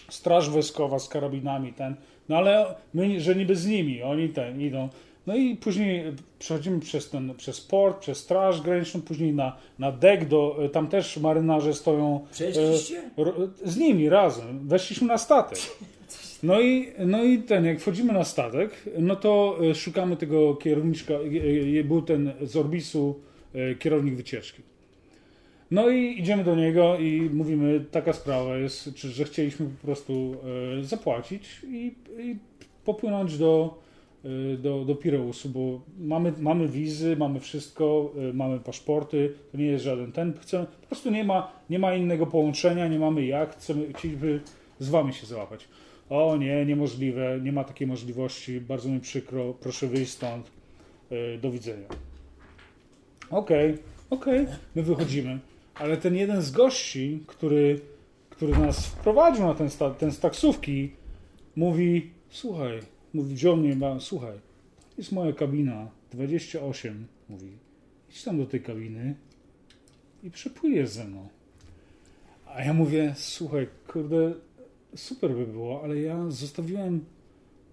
[0.09, 1.95] straż wojskowa z karabinami, ten.
[2.29, 4.89] No ale my, że niby z nimi, oni ten idą.
[5.27, 6.05] No i później
[6.39, 11.17] przechodzimy przez ten, przez port, przez straż graniczną, później na, na dek, do, tam też
[11.17, 12.27] marynarze stoją.
[12.33, 12.99] Przeszliście?
[13.19, 14.69] e, ro- Z nimi razem.
[14.69, 15.59] Weszliśmy na statek.
[16.43, 21.15] No i, no i ten, jak wchodzimy na statek, no to e, szukamy tego kierowniczka,
[21.85, 23.21] był ten z Orbisu
[23.55, 24.63] e, kierownik wycieczki.
[25.71, 30.37] No i idziemy do niego i mówimy, taka sprawa jest, czy, że chcieliśmy po prostu
[30.83, 32.37] zapłacić i, i
[32.85, 33.79] popłynąć do,
[34.59, 39.85] do, do Pireusu, bo mamy, mamy wizy, mamy wszystko, e, mamy paszporty, to nie jest
[39.85, 43.93] żaden ten, chcemy, po prostu nie ma, nie ma innego połączenia, nie mamy jak, chcemy,
[43.93, 44.41] chcieliby
[44.79, 45.69] z wami się załapać.
[46.11, 50.51] O nie, niemożliwe, nie ma takiej możliwości, bardzo mi przykro, proszę wyjść stąd,
[51.11, 51.87] e, do widzenia.
[53.31, 53.75] Okej,
[54.11, 55.39] okej, my wychodzimy.
[55.75, 57.81] Ale ten jeden z gości, który,
[58.31, 60.91] który nas wprowadził na ten, sta, ten z taksówki,
[61.57, 62.81] mówi, słuchaj,
[63.15, 64.39] mówi, wziął mnie, ma, słuchaj,
[64.99, 67.49] jest moja kabina, 28, mówi,
[68.11, 69.15] idź tam do tej kabiny
[70.23, 71.29] i przepłyniesz ze mną.
[72.47, 74.35] A ja mówię, słuchaj, kurde,
[74.95, 77.05] super by było, ale ja zostawiłem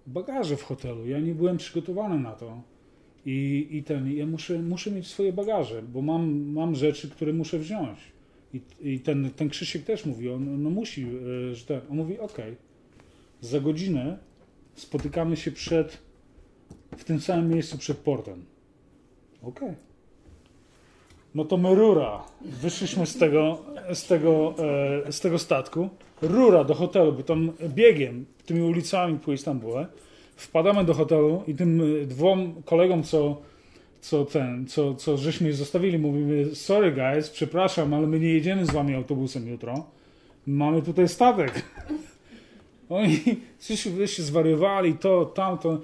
[0.06, 2.62] bagaże w hotelu, ja nie byłem przygotowany na to.
[3.26, 7.58] I, i ten, ja muszę, muszę mieć swoje bagaże, bo mam, mam rzeczy, które muszę
[7.58, 7.98] wziąć.
[8.54, 11.06] I, i ten, ten Krzysiek też mówi, on no musi,
[11.50, 12.56] e, że ten, on mówi, okej,
[13.40, 14.18] za godzinę
[14.80, 15.98] spotykamy się przed,
[16.96, 18.44] w tym samym miejscu przed portem.
[19.42, 19.74] Okej.
[21.34, 22.24] No to my rura.
[22.40, 23.58] Wyszliśmy z tego,
[23.94, 24.54] z tego,
[25.06, 25.88] e, z tego statku.
[26.22, 29.86] Rura do hotelu, bo tam biegiem, tymi ulicami po Istambule.
[30.36, 33.42] Wpadamy do hotelu i tym dwóm kolegom, co,
[34.00, 38.70] co ten, co, co żeśmy zostawili, mówimy, sorry guys, przepraszam, ale my nie jedziemy z
[38.70, 39.86] wami autobusem jutro.
[40.46, 41.62] Mamy tutaj statek.
[42.88, 43.20] Oni
[43.58, 45.80] coś zwariowali, to, tamto.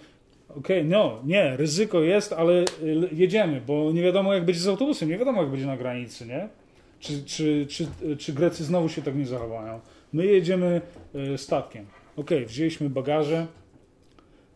[0.56, 2.64] Okej, no, nie, ryzyko jest, ale y,
[3.12, 6.48] jedziemy, bo nie wiadomo jak będzie z autobusem, nie wiadomo jak będzie na granicy, nie?
[7.00, 7.86] Czy, czy, czy,
[8.18, 9.80] czy Grecy znowu się tak nie zachowają.
[10.12, 10.80] My jedziemy
[11.34, 11.86] y, statkiem.
[12.16, 13.46] Okej, wzięliśmy bagaże,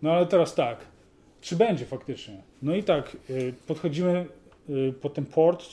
[0.03, 0.79] no ale teraz tak,
[1.41, 2.37] czy będzie faktycznie?
[2.63, 4.27] No i tak, y, podchodzimy
[5.01, 5.65] po ten port,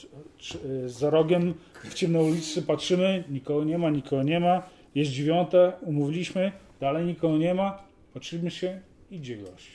[0.86, 4.62] za rogiem w ciemnej ulicy patrzymy, nikogo nie ma, nikogo nie ma,
[4.94, 7.78] jest dziewiąte, umówiliśmy, dalej nikogo nie ma,
[8.14, 9.70] patrzymy się, idzie gość.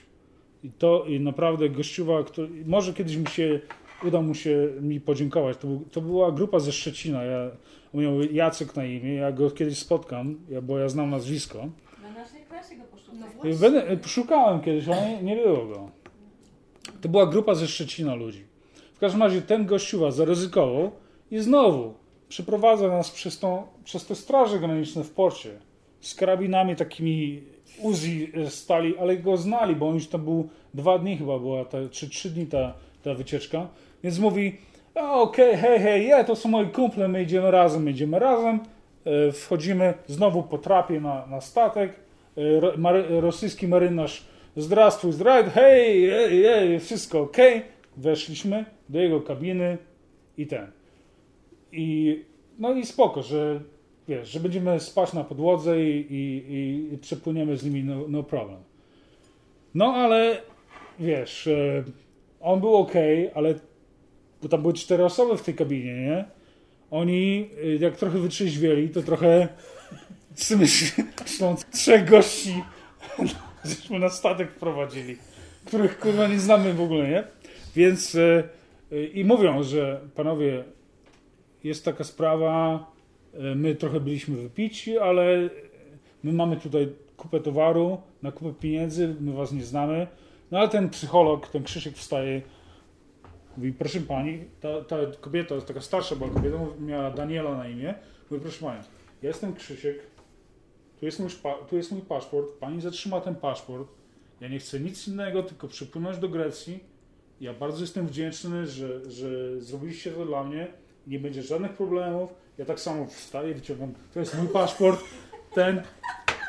[0.64, 3.60] I to i naprawdę gościuwa, który, może kiedyś mi się,
[4.04, 7.52] uda mu się mi podziękować, to, był, to była grupa ze Szczecina, ja,
[7.94, 11.58] on miał Jacek na imię, ja go kiedyś spotkam, ja, bo ja znam nazwisko.
[12.02, 13.30] Na naszej klasie go poszukać.
[13.44, 15.90] No Y, Będę, szukałem kiedyś, ale nie, nie było go.
[17.02, 18.46] To była grupa ze Szczecina ludzi.
[18.94, 20.92] W każdym razie ten gościuwa zaryzykował
[21.32, 21.94] i znowu
[22.30, 25.60] przeprowadza nas przez, tą, przez te straże graniczne w porcie
[26.02, 27.44] z karabinami takimi
[27.80, 32.10] Uzi stali, ale go znali, bo on już tam był dwa dni chyba była, czy
[32.10, 33.68] trzy dni ta, ta wycieczka.
[34.04, 34.58] Więc mówi,
[34.96, 38.60] "A, okej, hej, hej, ja, to są moi kumple, my idziemy razem, my idziemy razem.
[39.06, 41.92] E, Wchodzimy znowu po trapie na, na statek.
[42.38, 47.62] E, rosyjski marynarz, zdrastwuj, zdraj, hej, hej, hej, wszystko okej.
[47.98, 49.78] Weszliśmy do jego kabiny
[50.38, 50.72] i ten.
[51.72, 52.22] I,
[52.60, 53.60] no i spoko, że
[54.12, 58.60] wiesz, że będziemy spać na podłodze i, i, i przepłyniemy z nimi, no, no problem.
[59.74, 60.42] No ale
[61.00, 61.84] wiesz, e,
[62.40, 62.94] on był ok,
[63.36, 63.56] ale
[64.42, 66.26] bo tam były cztery osoby w tej kabinie, nie?
[66.92, 69.48] Oni e, jak trochę wytrzeźwieli, to trochę
[70.58, 72.54] myśląc, trzech gości
[73.66, 75.18] żeśmy na statek wprowadzili,
[75.66, 77.24] których kurwa nie znamy w ogóle, nie?
[77.76, 78.44] Więc e,
[79.14, 80.64] i mówią, że panowie,
[81.64, 82.86] jest taka sprawa,
[83.56, 85.50] my trochę byliśmy wypici, ale
[86.24, 90.08] my mamy tutaj kupę towaru, na kupę pieniędzy, my was nie znamy.
[90.52, 92.42] No ale ten psycholog, ten Krzysiek wstaje,
[93.58, 97.94] mówi, proszę pani, ta, ta kobieta, taka starsza była kobieta, miała Daniela na imię,
[98.32, 98.84] mówi, proszę pani,
[99.22, 100.00] jestem Krzysiek,
[101.00, 101.30] tu jest, mój,
[101.70, 103.88] tu jest mój paszport, pani zatrzyma ten paszport,
[104.42, 106.80] ja nie chcę nic innego, tylko przypłynąć do Grecji,
[107.42, 110.68] ja bardzo jestem wdzięczny, że, że zrobiliście to dla mnie,
[111.08, 115.04] nie będzie żadnych problemów, ja tak samo wstaję, wyciągam, to jest mój paszport,
[115.56, 115.82] ten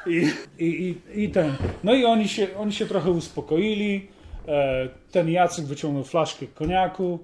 [0.07, 1.53] i, i, i, i ten.
[1.85, 4.09] No i oni się, oni się trochę uspokoili,
[4.49, 7.19] e, ten Jacek wyciągnął flaszkę koniaku,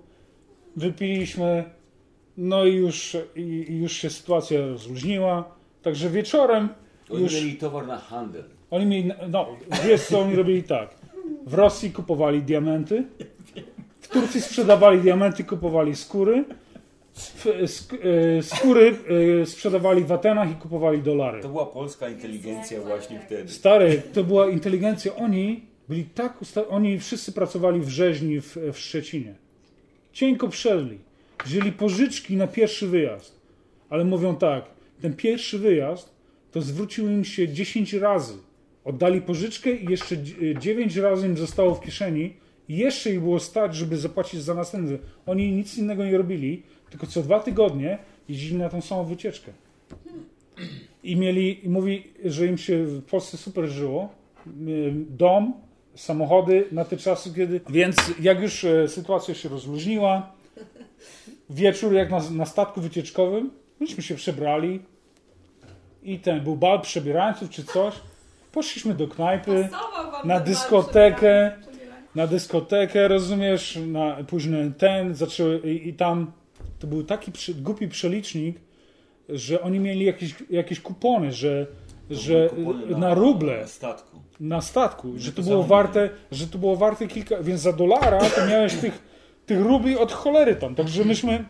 [0.77, 1.65] wypiliśmy,
[2.37, 5.45] no i już, i, już się sytuacja rozluźniła,
[5.83, 6.69] także wieczorem
[7.11, 7.35] Oni już...
[7.35, 8.45] mieli towar na handel.
[8.71, 9.47] Oni mieli, no,
[9.87, 10.95] wiesz co oni robili tak.
[11.47, 13.05] W Rosji kupowali diamenty,
[14.01, 16.45] w Turcji sprzedawali diamenty, kupowali skóry,
[18.43, 18.97] skóry
[19.43, 21.43] e, sprzedawali w Atenach i kupowali dolary.
[21.43, 23.53] To była polska inteligencja właśnie wtedy.
[23.53, 25.15] Stary, to była inteligencja.
[25.15, 29.35] Oni byli tak Oni wszyscy pracowali w rzeźni w, w Szczecinie.
[30.13, 30.99] Cienko przeszli.
[31.45, 33.39] Wzięli pożyczki na pierwszy wyjazd.
[33.91, 34.65] Ale mówią tak,
[35.03, 36.11] ten pierwszy wyjazd
[36.53, 38.35] to zwrócił im się 10 razy.
[38.85, 40.17] Oddali pożyczkę i jeszcze
[40.59, 42.35] 9 razy im zostało w kieszeni.
[42.69, 44.99] Jeszcze ich było stać, żeby zapłacić za następny.
[45.27, 49.53] Oni nic innego nie robili, tylko co dwa tygodnie jeździli na tą samą wycieczkę.
[51.03, 54.09] I mieli, i mówi, że im się w Polsce super żyło.
[54.47, 55.53] Y, Dom,
[55.95, 57.61] samochody na te czasy, kiedy.
[57.69, 60.33] Więc jak już e, sytuacja się rozluźniła,
[61.51, 63.51] wieczór jak na, na statku wycieczkowym,
[63.81, 64.81] myśmy się przebrali
[66.03, 67.95] i ten był bal przebierańców czy coś.
[68.53, 69.69] Poszliśmy do knajpy,
[70.25, 71.53] na dyskotekę,
[72.15, 76.33] na dyskotekę, rozumiesz, na później ten, zaczęły i, i tam
[76.79, 78.57] to był taki przy, głupi przelicznik,
[79.29, 81.67] że oni mieli jakieś, jakieś kupony, że,
[82.11, 83.61] że Kupony na ruble.
[83.61, 84.19] Na statku.
[84.41, 88.47] na statku, że to było warte, że to było warte kilka, więc za dolara to
[88.47, 89.03] miałeś tych,
[89.47, 91.45] tych rubli od cholery tam, także myśmy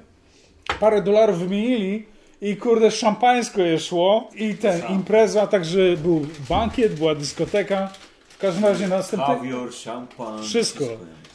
[0.81, 2.07] parę dolarów wymienili
[2.41, 7.93] i kurde szampańsko je szło i ten, impreza, także był bankiet, była dyskoteka,
[8.39, 10.43] w każdym razie następny, Kawior, szampan.
[10.43, 10.85] wszystko.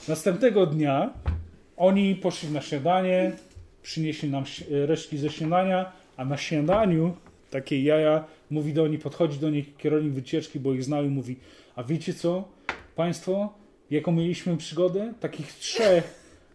[0.07, 1.09] Następnego dnia
[1.77, 3.31] oni poszli na śniadanie,
[3.81, 7.15] przynieśli nam resztki ze śniadania, a na śniadaniu
[7.49, 11.35] takie jaja mówi do nich, podchodzi do nich kierownik wycieczki, bo ich znał i mówi,
[11.75, 12.43] a wiecie co,
[12.95, 13.53] państwo,
[13.91, 15.13] jaką mieliśmy przygodę?
[15.19, 16.03] Takich trzech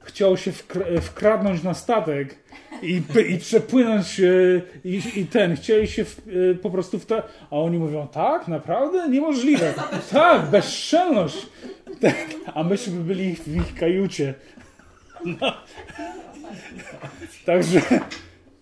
[0.00, 2.38] chciał się wkra- wkradnąć na statek
[2.82, 4.24] i, i przepłynąć e,
[4.84, 7.22] i, i ten, chcieli się w, e, po prostu w te...
[7.50, 8.48] A oni mówią, tak?
[8.48, 9.08] Naprawdę?
[9.08, 9.74] Niemożliwe.
[10.12, 11.46] Tak, bezczelność.
[12.00, 12.26] Tak.
[12.54, 14.34] A myśmy byli w ich kajucie.
[15.24, 15.52] No.
[17.46, 17.80] Także,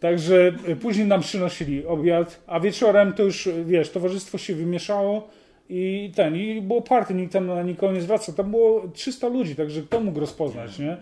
[0.00, 5.28] także później nam przynosili obiad, a wieczorem to już, wiesz, towarzystwo się wymieszało
[5.68, 8.32] i ten, i było party, nikt tam na nikogo nie zwraca.
[8.32, 10.96] Tam było 300 ludzi, także kto mógł rozpoznać, nie?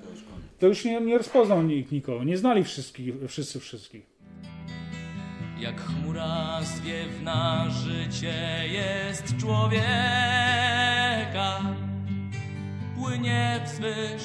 [0.58, 4.06] To już nie, nie rozpoznał nikt nikogo, nie znali wszystkich, wszyscy wszystkich.
[5.58, 8.34] Jak chmura zwiewna życie
[8.72, 9.84] jest człowieka.
[12.96, 14.22] Płynie wzwyż,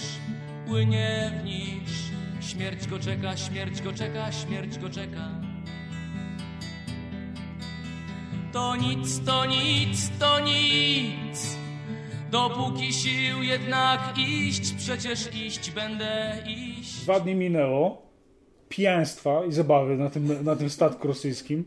[0.68, 2.10] płynie w niż
[2.42, 5.30] Śmierć go czeka, śmierć go czeka, śmierć go czeka.
[8.54, 11.59] To nic, to nic, to nic
[12.32, 18.02] Dopóki sił jednak iść, przecież iść będę iść Dwa dni minęło,
[18.70, 21.63] pijaństwa i zabawy na tym, na tym statku rosyjskim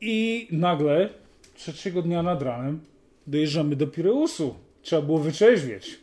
[0.00, 1.08] i nagle
[1.54, 2.80] trzeciego dnia nad ranem
[3.26, 4.54] dojeżdżamy do Pireusu.
[4.82, 6.00] Trzeba było wyczeźwieć.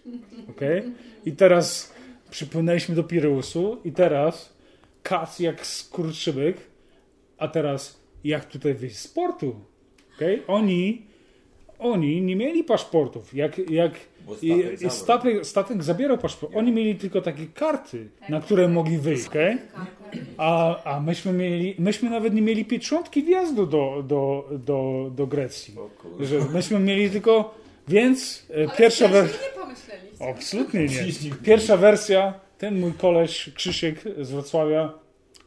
[0.49, 0.91] Okay?
[1.25, 1.93] I teraz
[2.29, 4.53] przypłynęliśmy do Pireusu i teraz
[5.03, 6.57] kac jak skurczybyk,
[7.37, 9.55] a teraz jak tutaj wyjść z portu?
[10.15, 10.41] Okay?
[10.47, 11.06] Oni
[11.79, 13.33] oni nie mieli paszportów.
[13.33, 13.91] Jak, jak
[14.37, 19.27] statek i statek, statek zabierał paszport, oni mieli tylko takie karty, na które mogli wyjść,
[19.27, 19.57] okej?
[20.37, 25.75] A, a myśmy, mieli, myśmy nawet nie mieli pieczątki wjazdu do, do, do, do Grecji.
[26.19, 27.55] Że myśmy mieli tylko,
[27.87, 29.39] więc e, Ale pierwsza wersja...
[29.47, 30.29] nie pomyśleliście.
[30.29, 31.35] Absolutnie nie.
[31.43, 34.93] Pierwsza wersja, ten mój koleś Krzysiek z Wrocławia,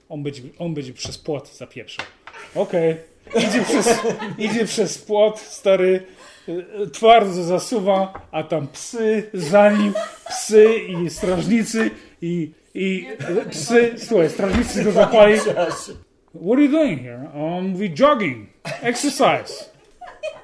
[0.08, 2.06] on będzie, on będzie przez płot zapieprzał.
[2.54, 2.96] Okej.
[3.36, 4.00] Idzie, przez,
[4.38, 6.02] idzie przez płot, stary,
[6.48, 9.92] e, twardo zasuwa, a tam psy za nim,
[10.28, 11.90] psy i strażnicy
[12.22, 13.06] i, i
[13.50, 15.38] psy, słuchaj, strażnicy go zapali.
[15.38, 17.30] What are you doing here?
[17.34, 18.48] On mówi jogging,
[18.82, 19.70] exercise.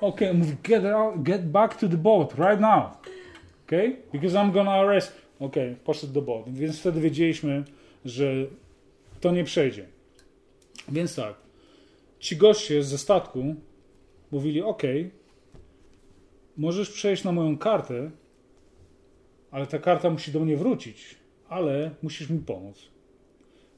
[0.00, 2.82] Okay, mówi get, out, get back to the boat right now.
[3.66, 3.96] Okay?
[4.12, 5.12] Because I'm gonna arrest.
[5.40, 6.44] Okej, poszedł do boat.
[6.48, 7.64] Więc wtedy wiedzieliśmy,
[8.04, 8.26] że
[9.20, 9.86] to nie przejdzie.
[10.88, 11.34] Więc tak,
[12.18, 13.54] ci goście ze statku
[14.30, 14.82] mówili, ok,
[16.56, 18.10] możesz przejść na moją kartę,
[19.50, 21.16] ale ta karta musi do mnie wrócić,
[21.48, 22.78] ale musisz mi pomóc.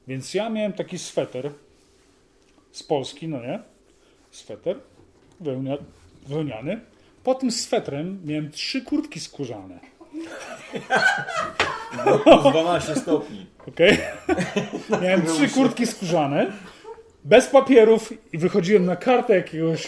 [0.07, 1.51] Więc ja miałem taki sweter
[2.71, 3.59] z Polski, no nie?
[4.31, 4.79] Sweter
[5.39, 5.77] wełnia,
[6.27, 6.81] wełniany.
[7.23, 9.79] Po tym swetrem miałem trzy kurtki skórzane.
[12.23, 13.45] Plus 12 stopni.
[13.67, 13.97] Okej?
[15.01, 16.51] Miałem trzy kurtki skórzane,
[17.23, 19.87] bez papierów i wychodziłem na kartę jakiegoś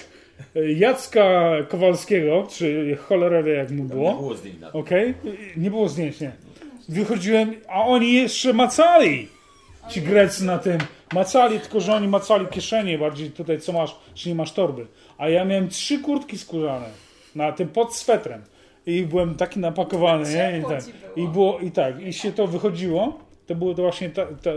[0.55, 4.13] e, Jacka Kowalskiego, czy cholera wie jak mu Nie było.
[4.13, 4.57] było zdjęć.
[4.73, 5.13] Okej?
[5.57, 6.31] Nie było zdjęć, nie.
[6.89, 9.27] Wychodziłem, a oni jeszcze macali.
[9.89, 10.77] Ci Grecy na tym.
[11.13, 14.87] Macali, tylko że oni macali kieszenie bardziej tutaj, co masz, czy nie masz torby.
[15.17, 16.85] A ja miałem trzy kurtki skórzane
[17.35, 18.41] na tym pod swetrem.
[18.85, 20.59] I byłem taki napakowany, nie?
[20.59, 20.83] I tak.
[21.15, 21.27] było.
[21.27, 22.01] I było i tak.
[22.01, 23.19] I się to wychodziło.
[23.47, 24.51] To było to właśnie, ta, ta,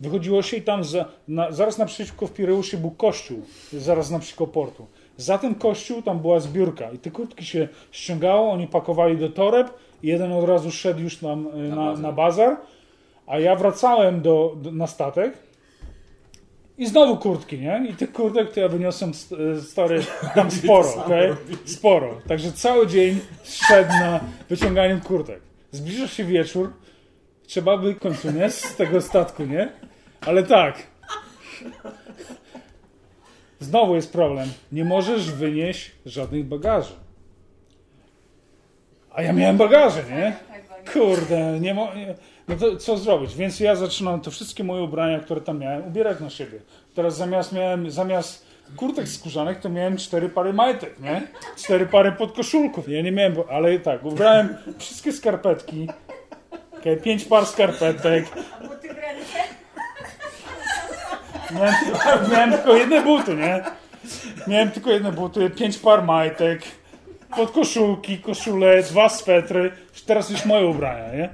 [0.00, 3.42] wychodziło się i tam za, na, zaraz naprzeciwko w Pireusie był kościół,
[3.72, 4.86] zaraz naprzeciwko portu.
[5.16, 9.70] Za ten kościół tam była zbiórka i te kurtki się ściągało, oni pakowali do toreb
[10.02, 12.02] i jeden od razu szedł już tam e, na, bazar.
[12.02, 12.56] na bazar,
[13.26, 15.34] a ja wracałem do, do, na statek
[16.78, 17.86] i znowu kurtki, nie?
[17.90, 21.32] I tych kurtek to ja wyniosłem e, stary tam sporo, okej?
[21.64, 22.20] Sporo.
[22.28, 25.40] Także cały dzień szedł na wyciąganiu kurtek.
[25.70, 26.72] Zbliża się wieczór,
[27.46, 28.50] trzeba by w końcu, nie?
[28.50, 29.72] Z tego statku, nie?
[30.20, 30.86] Ale tak.
[33.60, 34.48] Znowu jest problem.
[34.72, 36.94] Nie możesz wynieść żadnych bagaży.
[39.10, 40.36] A ja miałem bagaże, nie?
[40.92, 41.92] Kurde, nie mo-.
[42.48, 43.34] No to co zrobić?
[43.34, 46.58] Więc ja zaczynam te wszystkie moje ubrania, które tam miałem, ubierać na siebie.
[46.94, 51.22] Teraz zamiast miałem, zamiast kurtek skórzanych, to miałem cztery pary majtek, nie?
[51.56, 52.88] Cztery pary podkoszulków.
[52.88, 55.88] Ja nie miałem, ale tak, ubrałem wszystkie skarpetki.
[56.84, 58.24] Okay, pięć par skarpetek.
[58.60, 59.38] A buty w ręce?
[61.54, 61.74] Miałem,
[62.30, 63.64] miałem tylko jedne buty, nie?
[64.46, 66.62] Miałem tylko jedne buty, pięć par majtek,
[67.36, 69.72] podkoszulki, koszule, dwa swetry.
[70.06, 71.28] Teraz już moje ubrania, nie?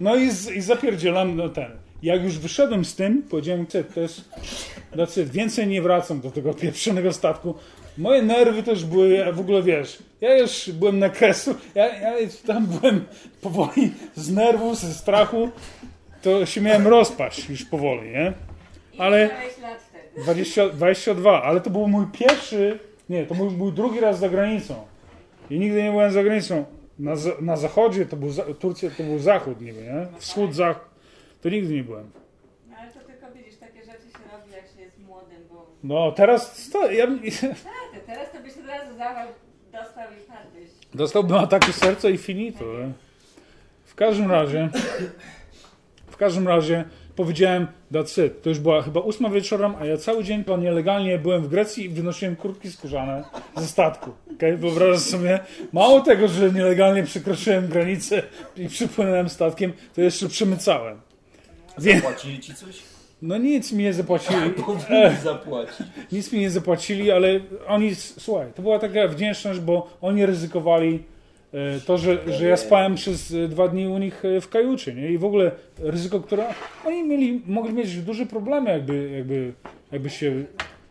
[0.00, 1.70] No i, z, i zapierdzielam no ten.
[2.02, 5.30] Jak już wyszedłem z tym, powiedziałem, to jest it.
[5.30, 7.54] więcej nie wracam do tego pieprzonego statku.
[7.98, 12.12] Moje nerwy też były, ja w ogóle wiesz, ja już byłem na kresu, ja, ja
[12.46, 13.04] tam byłem
[13.40, 15.50] powoli z nerwów, ze strachu,
[16.22, 18.32] to się miałem rozpaść już powoli, nie?
[18.98, 19.28] Ale...
[19.28, 20.22] Miałeś lat wtedy.
[20.22, 22.78] 20, 22, ale to był mój pierwszy,
[23.08, 24.74] nie, to był mój drugi raz za granicą.
[25.50, 26.64] I nigdy nie byłem za granicą.
[26.98, 30.06] Na, na zachodzie to był, Turcja to był zachód niby, nie?
[30.18, 30.88] Wschód, zachód.
[31.42, 32.10] To nigdy nie byłem.
[32.70, 36.12] No, ale to tylko widzisz, takie rzeczy się robi, jak się jest młodym, bo No,
[36.12, 39.26] teraz, sto, ja, tak, teraz to byś od razu zawał
[39.72, 40.70] dostał i padłbyś.
[40.94, 42.64] dostałbym ataku serca i finito.
[42.64, 42.92] Nie?
[43.84, 44.68] W każdym razie,
[46.06, 46.84] w każdym razie
[47.16, 48.42] powiedziałem, that's it.
[48.42, 51.88] To już była chyba ósma wieczorem, a ja cały dzień nielegalnie byłem w Grecji i
[51.88, 53.24] wynosiłem kurtki skórzane
[53.56, 54.10] ze statku.
[54.36, 54.56] Okay?
[54.56, 55.40] Wyobrażasz sobie,
[55.72, 58.22] mało tego, że nielegalnie przekroczyłem granicę
[58.56, 61.00] i przypłynąłem statkiem, to jeszcze przemycałem.
[61.78, 62.95] Więc, Płacili ci coś?
[63.22, 64.50] No nic mi nie zapłacili.
[64.66, 65.86] Powinni zapłacić.
[66.12, 71.02] Nic mi nie zapłacili, ale oni, słuchaj, to była taka wdzięczność, bo oni ryzykowali
[71.52, 74.94] e, to, że, że ja spałem przez e, dwa dni u nich e, w kajucie,
[74.94, 75.10] nie?
[75.10, 76.44] I w ogóle ryzyko, które
[76.84, 79.52] oni mieli, mogli mieć duże problemy, jakby, jakby,
[79.92, 80.44] jakby się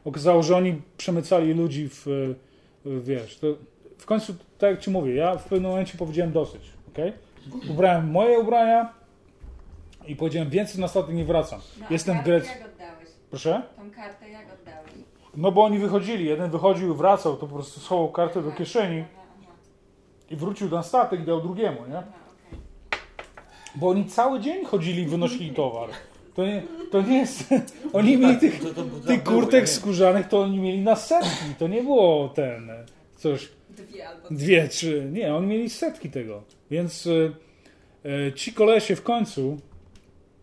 [0.05, 2.35] okazało, że oni przemycali ludzi w, e,
[2.85, 3.47] w wiesz, to
[3.97, 6.61] w końcu, tak jak ci mówię, ja w pewnym momencie powiedziałem dosyć,
[6.93, 7.13] okej?
[7.69, 8.89] Ubrałem moje ubrania
[10.07, 11.59] i powiedziałem, więcej na statek nie wracam.
[11.79, 12.51] No, Jestem w Grecji.
[12.51, 13.09] jak oddałeś?
[13.29, 13.61] Proszę?
[13.75, 14.91] Tą kartę jak oddałeś?
[15.37, 19.03] No bo oni wychodzili, jeden wychodził i wracał, to po prostu schował kartę do kieszeni
[20.29, 21.97] i wrócił na statek i dał drugiemu, nie?
[21.97, 22.59] okej.
[23.75, 25.89] Bo oni cały dzień chodzili i wynosili towar.
[26.35, 27.53] To nie, to nie jest...
[27.93, 31.67] Oni mieli tych, To, to, to, tych kurtek skórzanych, to oni mieli na setki, to
[31.67, 32.71] nie było ten...
[33.17, 37.11] coś, Dwie albo dwie, trzy, nie, oni mieli setki tego, więc e,
[38.09, 39.57] e, ci kolesie w końcu,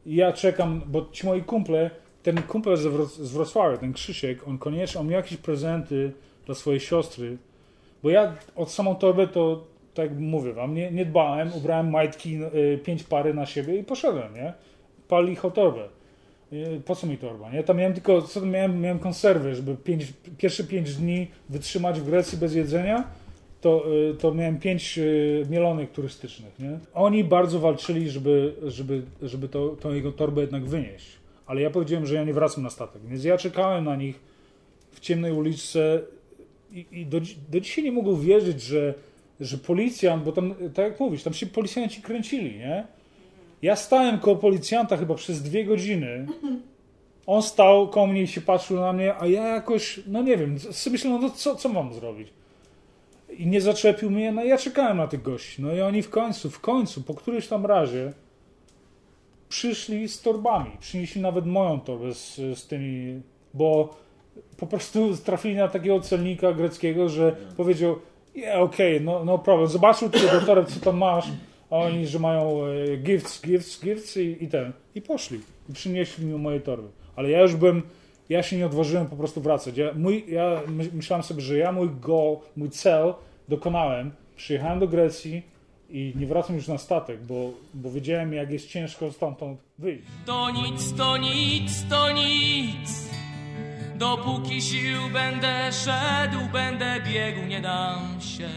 [0.06, 1.90] ja czekam, bo ci moi kumple,
[2.22, 6.12] ten kumpel z, z Wrocławia, ten Krzysiek, on koniecznie, on miał jakieś prezenty
[6.46, 7.38] dla swojej siostry,
[8.02, 12.78] bo ja od samą torbę to, tak mówię wam, nie, nie dbałem, ubrałem majtki, y,
[12.84, 14.52] pięć pary na siebie i poszedłem, nie?
[15.08, 15.88] Pal licho torbę.
[16.52, 17.62] Y, Po co mi torba, nie?
[17.62, 22.38] Tam miałem tylko, co miałem, miałem konserwy, żeby pięć, pierwsze pięć dni wytrzymać w Grecji
[22.38, 23.04] bez jedzenia,
[23.62, 26.78] to, y, to miałem pięć y, mielonych turystycznych, nie?
[26.94, 31.06] Oni bardzo walczyli, żeby, żeby, żeby to, tą jego torbę jednak wynieść.
[31.46, 34.20] Ale ja powiedziałem, że ja nie wracam na statek, więc ja czekałem na nich
[34.90, 36.00] w ciemnej uliczce
[36.72, 38.94] i, i do, do dzisiaj nie mogą wierzyć, że,
[39.40, 42.86] że policjant, bo tam, tak jak mówisz, tam się policjanci kręcili, nie?
[43.62, 46.26] Ja stałem koło policjanta chyba przez dwie godziny.
[47.26, 50.58] On stał koło mnie i się patrzył na mnie, a ja jakoś, no nie wiem,
[50.58, 52.28] sobie myślałem, no co, co mam zrobić?
[53.38, 55.62] I nie zaczepił mnie, no ja czekałem na tych gości.
[55.62, 58.12] No i oni w końcu, w końcu, po którymś tam razie
[59.48, 60.70] przyszli z torbami.
[60.80, 63.20] Przynieśli nawet moją torbę z, z tymi,
[63.54, 63.96] bo
[64.56, 67.98] po prostu trafili na takiego celnika greckiego, że powiedział,
[68.34, 69.68] yeah, okej, no, no problem.
[69.68, 71.28] Zobaczył tylko do toreb, co tam masz,
[71.70, 74.72] a oni, że mają e, gifts, gifts, gifts i, i ten.
[74.94, 75.40] I poszli.
[75.68, 76.88] I przynieśli mi moje torby.
[77.16, 77.82] Ale ja już byłem,
[78.32, 79.76] ja się nie odważyłem po prostu wracać.
[79.76, 83.14] Ja, mój, ja my- myślałem sobie, że ja mój goal, mój cel
[83.48, 84.10] dokonałem.
[84.36, 85.42] Przyjechałem do Grecji
[85.90, 90.04] i nie wracam już na statek, bo, bo wiedziałem, jak jest ciężko stamtąd wyjść.
[90.26, 93.08] To nic, to nic, to nic.
[93.98, 98.48] Dopóki sił będę szedł, będę biegł, nie dam się.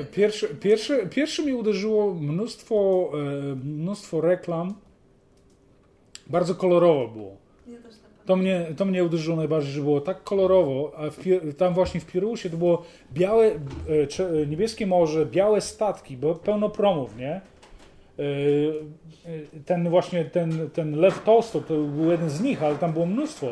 [0.00, 3.10] E, Pierwsze, pierwsze, pierwsze mi uderzyło mnóstwo,
[3.52, 4.74] e, mnóstwo reklam.
[6.28, 7.36] Bardzo kolorowo było.
[8.26, 12.06] To mnie, to mnie uderzyło najbardziej, że było tak kolorowo, a w, tam właśnie w
[12.06, 13.52] Pirusie to było białe, e,
[14.42, 17.30] e, niebieskie morze, białe statki, bo pełno promów, nie?
[17.30, 17.40] E,
[18.18, 23.06] e, Ten właśnie, ten, ten Lew Tolstoy to był jeden z nich, ale tam było
[23.06, 23.46] mnóstwo.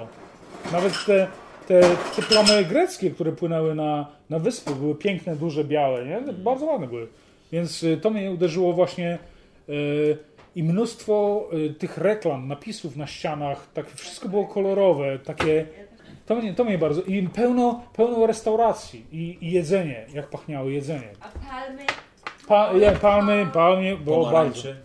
[0.72, 1.26] Nawet te,
[1.68, 1.80] te,
[2.16, 6.32] te plamy greckie, które płynęły na, na wyspy, były piękne, duże, białe, nie?
[6.32, 7.06] Bardzo ładne były.
[7.52, 9.18] Więc to mnie uderzyło właśnie
[10.56, 15.66] i mnóstwo y, tych reklam, napisów na ścianach, tak wszystko było kolorowe, takie
[16.26, 21.08] to mnie, to mnie bardzo i pełno, pełno restauracji i, i jedzenie, jak pachniało jedzenie.
[21.20, 21.82] A palmy?
[22.48, 24.32] Pa, ja, palmy, palmy, było bardzo.
[24.32, 24.76] Pomarańcze.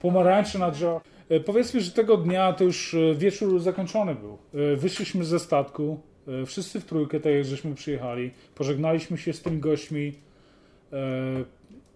[0.00, 1.02] Pomarańcze na drzewach.
[1.28, 4.38] E, Powiedzmy, że tego dnia to już e, wieczór zakończony był.
[4.54, 6.00] E, Wyszliśmy ze statku,
[6.46, 8.30] wszyscy w trójkę, tak jak żeśmy przyjechali.
[8.54, 10.12] Pożegnaliśmy się z tymi gośćmi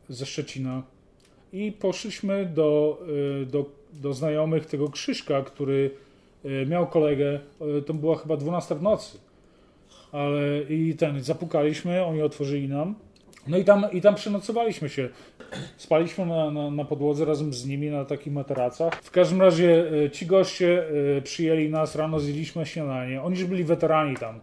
[0.09, 0.83] ze Szczecina
[1.53, 2.99] i poszliśmy do,
[3.43, 5.91] e, do, do znajomych tego Krzyśka, który
[6.45, 7.41] e, miał kolegę.
[7.79, 9.19] e, To była chyba 12 w nocy.
[10.13, 12.95] Ale i ten, zapukaliśmy, oni otworzyli nam.
[13.47, 15.09] No i tam, i tam przenocowaliśmy się.
[15.77, 19.03] Spaliśmy na, na, na podłodze razem z nimi na takich materacach.
[19.03, 20.85] W każdym razie ci goście
[21.25, 23.23] przyjęli nas, rano zjedliśmy śniadanie.
[23.23, 24.41] Oni już byli weterani tam.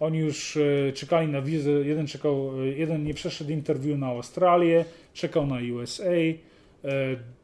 [0.00, 0.58] Oni już
[0.94, 1.70] czekali na wizę.
[1.70, 6.04] Jeden czekał, jeden nie przeszedł interview na Australię, czekał na USA.
[6.04, 6.38] e,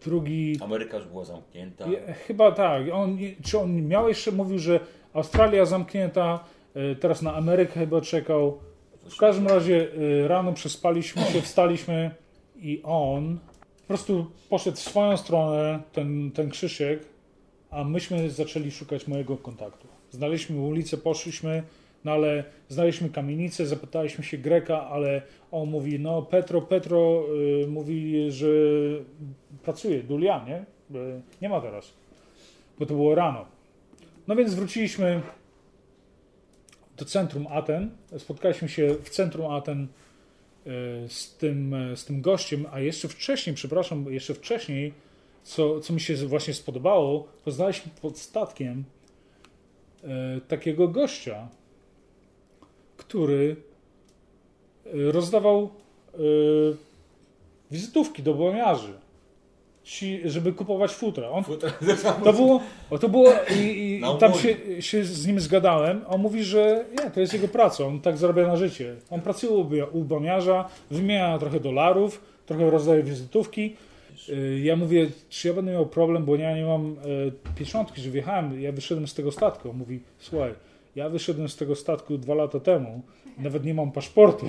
[0.04, 1.84] Drugi Ameryka już była zamknięta.
[2.26, 2.82] Chyba tak.
[2.92, 4.80] On, czy on miał jeszcze, mówił, że
[5.12, 6.44] Australia zamknięta,
[6.74, 8.58] e, teraz na Amerykę chyba czekał.
[9.10, 9.88] W każdym razie
[10.24, 12.10] e, rano przespaliśmy się, wstaliśmy
[12.56, 13.38] i on
[13.80, 17.04] po prostu poszedł w swoją stronę, ten, ten Krzysiek,
[17.70, 19.88] a myśmy zaczęli szukać mojego kontaktu.
[20.10, 21.62] Znaleźliśmy ulicę, poszliśmy,
[22.04, 27.24] no ale znaleźliśmy kamienicę, zapytaliśmy się Greka, ale on mówi, no Petro, Petro
[27.64, 28.48] y, mówi, że
[29.62, 30.64] pracuje, Dulia, nie?
[31.00, 31.92] Y, Nie ma teraz,
[32.78, 33.44] bo to było rano.
[34.28, 35.20] No więc wróciliśmy
[36.96, 42.66] do centrum Aten, spotkaliśmy się w centrum Aten y, z tym, y, z tym gościem,
[42.72, 44.92] a jeszcze wcześniej, przepraszam, jeszcze wcześniej,
[45.42, 48.84] co, co mi się właśnie spodobało, poznaliśmy pod statkiem
[50.04, 51.48] y, takiego gościa,
[52.98, 53.56] który
[54.86, 55.70] y, rozdawał
[56.14, 56.18] y,
[57.70, 58.92] wizytówki do błoniarzy,
[59.84, 61.30] ci, żeby kupować futra.
[61.30, 61.44] On,
[62.24, 62.60] to było,
[63.00, 67.20] to było i, i tam się, się z nim zgadałem, on mówi, że nie, to
[67.20, 68.96] jest jego praca, on tak zarabia na życie.
[69.10, 70.04] On pracuje u, u
[70.90, 73.76] wymienia trochę dolarów, trochę rozdaje wizytówki.
[74.28, 76.96] Y, Ja mówię, czy ja będę miał problem, bo ja nie mam
[77.56, 79.70] pieczątki, że wjechałem, ja wyszedłem z tego statku.
[79.70, 80.54] On mówi, słuchaj,
[80.98, 83.02] ja wyszedłem z tego statku dwa lata temu,
[83.38, 84.46] nawet nie mam paszportu.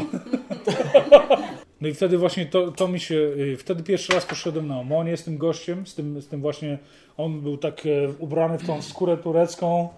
[1.81, 5.17] No i wtedy właśnie to, to mi się, y, wtedy pierwszy raz poszedłem na Omonie
[5.17, 6.77] z tym gościem, z tym, z tym właśnie,
[7.17, 7.89] on był tak e,
[8.19, 9.89] ubrany w tą skórę turecką,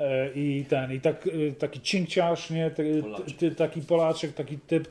[0.00, 2.70] E, I ten, i tak, e, taki cinkciarz, nie?
[3.56, 4.88] Taki Polaczek, taki typ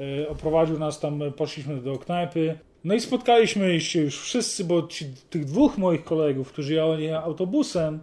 [0.00, 2.58] e, oprowadził nas tam, poszliśmy do knajpy.
[2.84, 8.00] No i spotkaliśmy się już wszyscy, bo ci, tych dwóch moich kolegów, którzy jechali autobusem,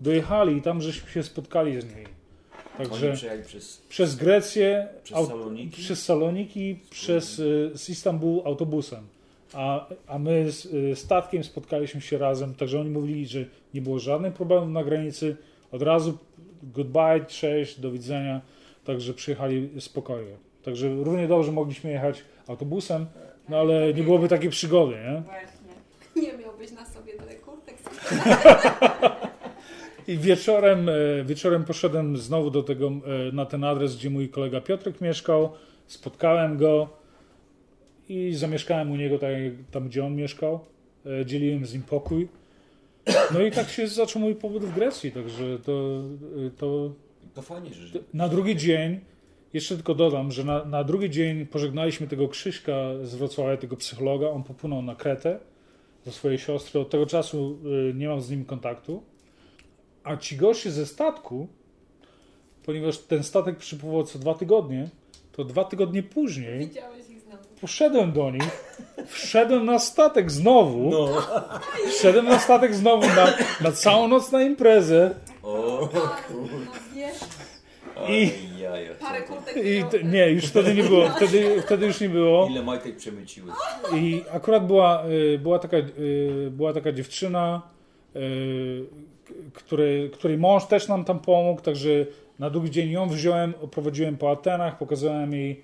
[0.00, 2.06] dojechali i tam żeśmy się spotkali z nimi.
[2.78, 3.14] Także
[3.46, 3.82] przez...
[3.88, 5.82] przez Grecję, Przez au- Saloniki?
[5.82, 9.06] przez Saloniki, przez y, z Istanbulu autobusem.
[9.54, 13.44] A, a my z y, statkiem spotkaliśmy się razem, także oni mówili, że
[13.74, 15.36] nie było żadnych problemów na granicy.
[15.72, 16.18] Od razu
[16.62, 18.40] goodbye, cześć, do widzenia.
[18.84, 20.36] Także przyjechali spokojnie.
[20.62, 23.06] Także równie dobrze mogliśmy jechać autobusem,
[23.48, 25.22] no ale nie byłoby takiej przygody, nie?
[25.22, 26.32] Właśnie.
[26.32, 27.76] Nie miałbyś na sobie tyle kurtek.
[30.08, 30.92] I wieczorem, e,
[31.24, 35.52] wieczorem poszedłem znowu do tego, e, na ten adres, gdzie mój kolega Piotrek mieszkał.
[35.86, 36.88] Spotkałem go
[38.08, 39.30] i zamieszkałem u niego tak,
[39.70, 40.60] tam, gdzie on mieszkał.
[41.06, 42.28] E, Dzieliłem z nim pokój.
[43.34, 46.02] No i tak się zaczął mój pobyt w Grecji, także to,
[46.56, 46.90] to
[47.34, 47.98] To fajnie, że...
[48.14, 49.00] na drugi dzień,
[49.52, 54.28] jeszcze tylko dodam, że na, na drugi dzień pożegnaliśmy tego Krzyśka z Wrocławia, tego psychologa.
[54.28, 55.38] On popłynął na Kretę
[56.04, 56.80] do swojej siostry.
[56.80, 57.58] Od tego czasu
[57.94, 59.02] nie mam z nim kontaktu.
[60.08, 61.48] A ci goście ze statku,
[62.66, 64.88] ponieważ ten statek przypływał co dwa tygodnie,
[65.32, 66.70] to dwa tygodnie później
[67.60, 68.64] poszedłem do nich,
[69.06, 71.08] wszedłem na statek znowu, No.
[71.98, 75.88] wszedłem na statek znowu na, na całą noc na imprezę O,
[78.08, 78.30] i...
[79.64, 81.08] I t- nie, już wtedy nie było.
[81.10, 82.48] Wtedy, wtedy już nie było.
[82.50, 83.52] Ile majtek przemyciły?
[83.94, 87.62] I akurat była, y, była, taka, y, była taka dziewczyna,
[89.38, 89.60] y, k-
[90.18, 91.88] której, mąż też nam tam pomógł, także
[92.38, 95.62] na drugi dzień ją wziąłem, oprowadziłem po Atenach, pokazałem jej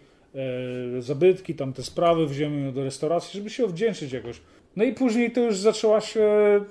[0.98, 4.40] y, zabytki, tam te sprawy, wziąłem ją do restauracji, żeby się odwdzięczyć jakoś.
[4.76, 6.20] No i później to już zaczęła się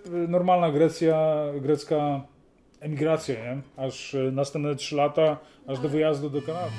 [0.08, 2.22] y, normalna Grecja, grecka
[2.80, 3.62] emigracja, nie?
[3.78, 5.38] Aż y, następne trzy lata,
[5.68, 6.72] aż do wyjazdu do Kanady.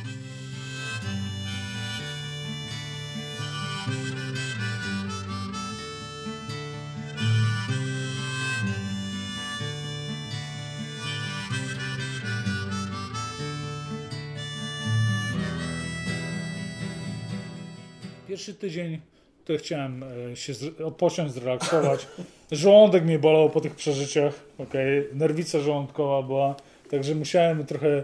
[18.35, 19.01] Pierwszy tydzień
[19.45, 20.53] to chciałem e, się
[20.85, 22.07] odpocząć, zrelaksować.
[22.53, 26.57] Żołądek mnie bolał po tych przeżyciach, okej, nerwica żołądkowa była,
[26.91, 28.03] także musiałem trochę...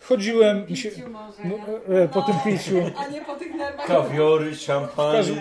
[0.00, 1.56] Chodziłem się, Piciu może, no,
[1.94, 2.00] nie?
[2.02, 2.76] e, po tym piciu.
[3.06, 3.86] A nie po tych nerwach.
[3.86, 5.16] Kawiory, W szampany.
[5.18, 5.36] każdym,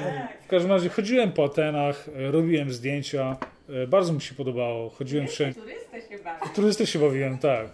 [0.46, 3.38] w każdym razie chodziłem po Atenach, e, robiłem zdjęcia,
[3.70, 5.60] e, bardzo mi się podobało, chodziłem wszędzie.
[5.62, 6.54] Turystę się.
[6.56, 7.68] Turystę się bawiłem, tak.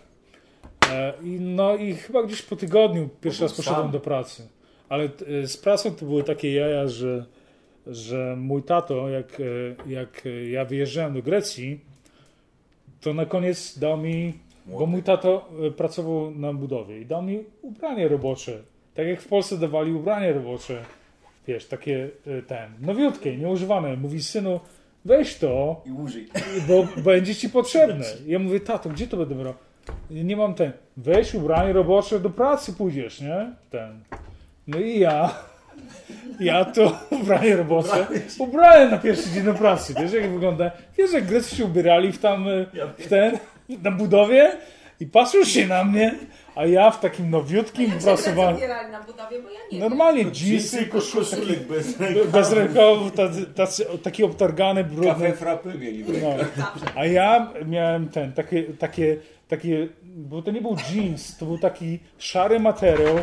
[0.92, 3.92] E, I, no i chyba gdzieś po tygodniu pierwszy raz poszedłem sam.
[3.92, 4.48] do pracy.
[4.90, 7.26] Ale e, z pracą to były takie jaja, że,
[7.88, 9.44] że mój tato, jak, e,
[9.92, 11.80] jak ja wyjeżdżałem do Grecji,
[13.02, 14.34] to na koniec dał mi,
[14.66, 18.62] bo mój tato e, pracował na budowie i dał mi ubranie robocze.
[18.94, 20.82] Tak jak w Polsce dawali ubranie robocze.
[21.48, 22.10] Wiesz, takie
[22.48, 23.98] ten, nowiutkie, nieużywane.
[23.98, 24.60] Mówi, synu,
[25.06, 26.28] weź to, I użyj.
[26.68, 28.06] bo będzie ci potrzebne.
[28.28, 29.54] Ja mówię, tato, gdzie to będę brał?
[30.12, 30.72] Nie mam ten.
[30.98, 33.54] Weź ubranie robocze, do pracy pójdziesz, nie?
[33.70, 34.00] Ten.
[34.68, 35.36] No i ja,
[36.40, 38.08] ja to ubranie robocze
[38.40, 39.94] ubrałem na pierwszy dzień do pracy.
[40.02, 40.72] Wiesz, jak wygląda?
[40.98, 42.66] Wiesz, jak Grecy się ubierali w tam, y,
[42.98, 43.38] w ten,
[43.84, 44.52] na budowie
[45.00, 46.16] i patrzą się na mnie,
[46.56, 50.86] a ja w takim nowiutkim, zabierali na budowie, bo ja nie normalnie Jeansy jeansy, i
[50.86, 51.98] koszulki, koszulek bez
[52.32, 55.08] bez rękawów, tacy, tacy, taki obtargany, brudny.
[55.08, 56.22] Kafe frappy mieli w.
[56.22, 56.30] No.
[56.96, 62.00] A ja miałem ten, takie, takie, takie, bo to nie był jeans, to był taki
[62.18, 63.16] szary materiał.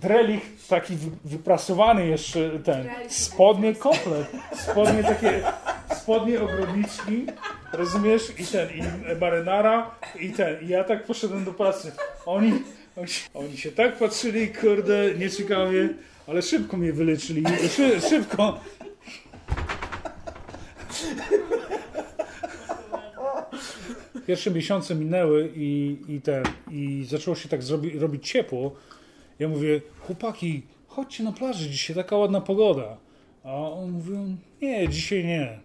[0.00, 3.12] Drelich taki wy- wyprasowany jeszcze ten, Drelich.
[3.12, 5.42] spodnie komplet, spodnie takie,
[5.96, 7.26] spodnie ogrodniczki,
[7.72, 8.82] rozumiesz, i ten, i
[9.20, 11.92] marynara, i ten, i ja tak poszedłem do pracy.
[12.26, 12.52] Oni,
[12.96, 15.88] oni, się- oni się tak patrzyli, kurde, nieciekawie,
[16.26, 17.44] ale szybko mnie wyleczyli,
[17.76, 18.60] szy, szybko.
[24.26, 28.76] Pierwsze miesiące minęły i, i, ten, i zaczęło się tak zrobi, robić ciepło.
[29.38, 32.96] Ja mówię, chłopaki, chodźcie na plażę, dzisiaj taka ładna pogoda.
[33.44, 34.18] A on mówił,
[34.62, 35.58] nie, dzisiaj nie.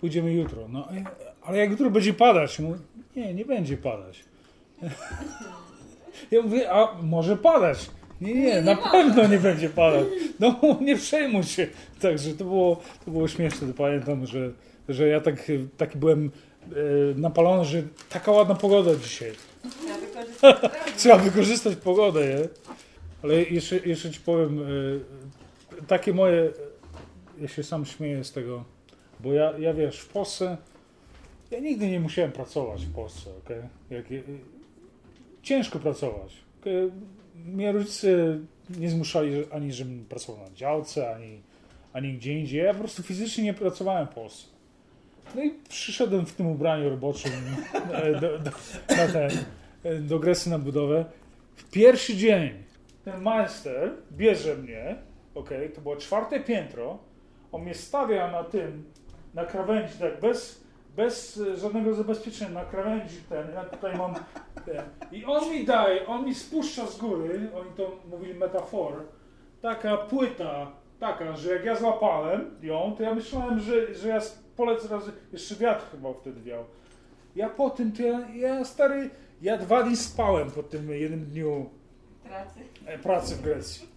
[0.00, 0.68] Pójdziemy jutro.
[0.68, 1.10] No, ja-
[1.42, 2.58] ale jak jutro będzie padać?
[2.58, 2.78] Mówię,
[3.16, 4.24] nie, nie będzie padać.
[6.30, 7.90] Ja mówię, a może padać?
[8.20, 10.04] Nie, nie, na pewno nie będzie padać.
[10.40, 11.66] No nie przejmuj się.
[12.00, 13.72] Także to było, to było śmieszne.
[13.72, 14.50] Pamiętam, że,
[14.88, 16.30] że ja tak, taki byłem
[16.66, 16.70] e,
[17.16, 19.32] napalony, że taka ładna pogoda dzisiaj.
[19.80, 20.56] Trzeba wykorzystać
[20.96, 22.48] Trzeba wykorzystać pogodę, nie?
[23.26, 25.00] Ale jeszcze, jeszcze ci powiem, y,
[25.86, 26.50] takie moje,
[27.40, 28.64] ja się sam śmieję z tego,
[29.20, 30.56] bo ja, ja wiesz, w Polsce
[31.50, 33.62] ja nigdy nie musiałem pracować w Polsce, okej?
[33.90, 34.22] Jak, y,
[35.42, 36.32] ciężko pracować.
[36.60, 36.90] okej?
[37.34, 38.08] Mnie rodzice
[38.70, 41.40] nie zmuszali ani, żebym pracował na działce, ani,
[41.92, 42.64] ani gdzie indziej.
[42.64, 44.46] Ja po prostu fizycznie nie pracowałem w Polsce.
[45.34, 47.32] No i przyszedłem w tym ubraniu roboczym
[47.92, 48.50] e, do, do,
[48.88, 49.04] na
[49.90, 51.04] e, do Gresy na budowę.
[51.56, 52.65] W pierwszy dzień
[53.06, 54.96] ten majster bierze mnie,
[55.34, 56.98] okej, to było czwarte piętro,
[57.52, 58.84] on mnie stawia na tym,
[59.34, 60.64] na krawędzi, tak, bez,
[60.96, 64.14] bez e, żadnego zabezpieczenia, na krawędzi ten, ja tutaj mam
[64.64, 64.82] ten.
[65.12, 68.92] I on mi daje, on mi spuszcza z góry, oni to mówili metafor,
[69.62, 74.20] taka płyta, taka, że jak ja złapałem ją, to ja myślałem, że, że ja
[74.56, 74.88] polecę
[75.32, 76.64] jeszcze wiatr chyba wtedy wiał.
[77.36, 79.10] Ja po tym, to ja, ja stary,
[79.42, 81.70] ja dwa dni spałem po tym jednym dniu
[82.28, 82.60] Pracy.
[82.86, 83.88] e, pracy w Grecji.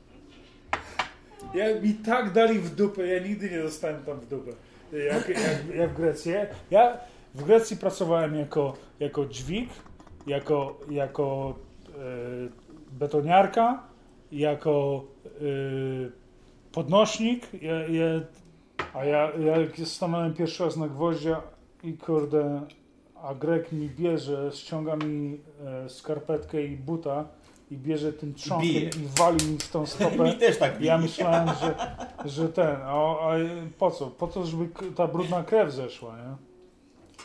[1.53, 4.51] Ja, mi tak dali w dupę, ja nigdy nie dostałem tam w dupę,
[4.91, 6.32] jak, jak, jak w Grecji.
[6.71, 6.97] Ja
[7.36, 9.69] w Grecji pracowałem jako, jako dźwig,
[10.27, 11.55] jako, jako
[11.88, 11.91] e,
[12.91, 13.84] betoniarka,
[14.32, 15.30] jako e,
[16.71, 18.05] podnośnik, ja, ja,
[18.93, 21.41] a ja, ja stanąłem pierwszy raz na gwoździa
[21.84, 22.61] i kurde,
[23.23, 27.25] a Grek mi bierze, ściąga mi e, skarpetkę i buta
[27.72, 28.82] i bierze tym trząkiem bije.
[28.89, 30.17] i wali mi w tą stopę.
[30.30, 30.97] Mi też tak Ja bije.
[30.97, 31.76] myślałem, że,
[32.36, 33.32] że ten, a, a
[33.78, 34.07] po co?
[34.07, 36.36] Po to, żeby ta brudna krew zeszła, nie?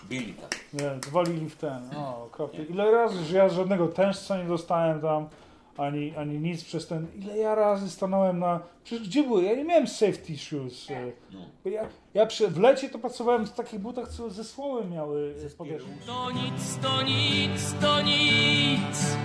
[0.09, 0.55] Bili tak.
[0.72, 1.90] Nie, zwalili w ten.
[1.97, 2.64] O, okropnie.
[2.64, 5.28] Ile razy, że ja żadnego tężca nie dostałem tam,
[5.76, 7.07] ani, ani nic przez ten.
[7.16, 8.61] Ile ja razy stanąłem na.
[8.84, 9.42] Przecież gdzie były?
[9.42, 10.90] Ja nie miałem safety shoes.
[10.90, 11.38] e, No.
[11.64, 15.34] bo Ja, ja przy, w lecie to pracowałem w takich butach, co ze słomy miały
[15.47, 15.95] e, powierzchnię.
[16.07, 19.16] To nic, to nic, to nic.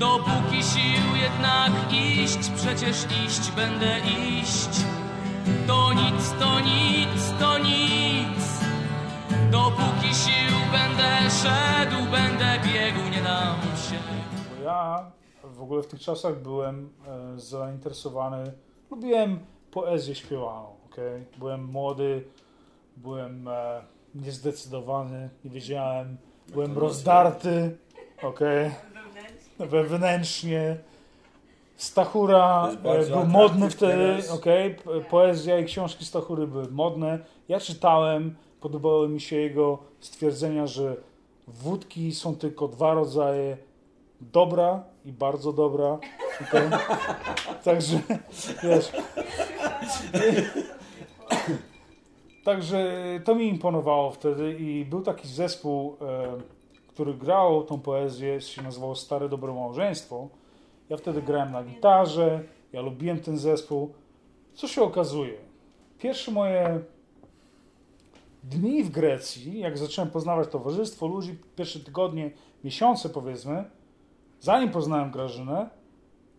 [0.00, 2.96] Dopóki sił jednak iść, przecież
[3.26, 4.84] iść będę iść.
[5.66, 8.60] To nic, to nic, to nic.
[9.50, 13.98] Dopóki sił będę szedł, będę biegł, nie dam się.
[14.56, 15.10] Bo ja
[15.44, 18.52] w ogóle w tych czasach byłem e, zainteresowany,
[18.90, 19.38] lubiłem
[19.70, 21.24] poezję śpiewaną, okej?
[21.38, 22.24] Byłem młody,
[22.96, 23.82] byłem e,
[24.14, 26.16] niezdecydowany, nie wiedziałem,
[26.48, 27.76] byłem rozdarty,
[28.22, 28.70] okej?
[29.66, 30.76] Wewnętrznie.
[31.76, 34.22] Stachura e, był modny wtedy?
[34.84, 37.18] P- Poezja i książki Stachury były modne.
[37.48, 40.96] Ja czytałem, podobały mi się jego stwierdzenia, że
[41.48, 43.56] wódki są tylko dwa rodzaje,
[44.20, 45.98] dobra i bardzo dobra.
[46.48, 46.68] okej?
[47.64, 48.00] Także,
[48.62, 48.92] wiesz.
[52.44, 52.94] Także
[53.24, 56.36] to mi imponowało wtedy i był taki zespół, e,
[57.00, 60.28] który grał tą poezję, się nazywało Stare Dobre Małżeństwo.
[60.88, 63.94] Ja wtedy grałem na gitarze, ja lubiłem ten zespół.
[64.54, 65.38] Co się okazuje?
[65.98, 66.80] Pierwsze moje
[68.44, 72.30] dni w Grecji, jak zacząłem poznawać towarzystwo ludzi, pierwsze tygodnie,
[72.64, 73.64] miesiące powiedzmy,
[74.40, 75.70] zanim poznałem Grażynę,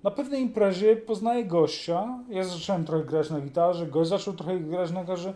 [0.04, 2.20] na pewnej imprezie poznaję gościa.
[2.30, 5.34] Ja zacząłem trochę grać na gitarze, gość zaczął trochę grać na gitarze.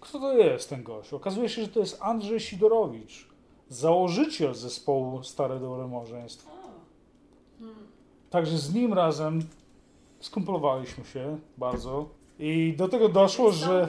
[0.00, 1.12] Kto to jest ten gość?
[1.12, 3.31] Okazuje się, że to jest Andrzej Sidorowicz,
[3.72, 6.50] założyciel zespołu Stare Dobre Małżeństwo.
[8.30, 9.42] Także z nim razem
[10.20, 12.08] skumplowaliśmy się bardzo.
[12.38, 13.88] I do tego doszło, że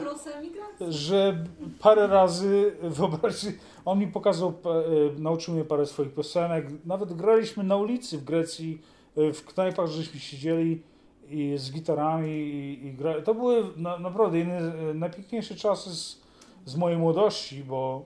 [0.90, 1.44] że
[1.80, 3.54] parę razy, wyobraźcie,
[3.86, 4.84] on mi pokazał, pa- e,
[5.18, 8.82] nauczył mnie parę swoich piosenek, nawet graliśmy na ulicy w Grecji,
[9.18, 10.82] e, w knajpach żeśmy siedzieli
[11.30, 13.22] i z gitarami i, i gra...
[13.22, 16.22] To były na, naprawdę z najpiękniejsze czasy z,
[16.66, 18.02] z mojej młodości, bo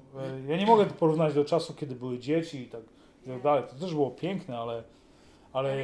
[0.47, 2.81] e, ja nie mogę porównać do czasu, kiedy były dzieci i tak,
[3.25, 3.63] i tak dalej.
[3.69, 4.83] To też było piękne, ale,
[5.53, 5.83] ale Ale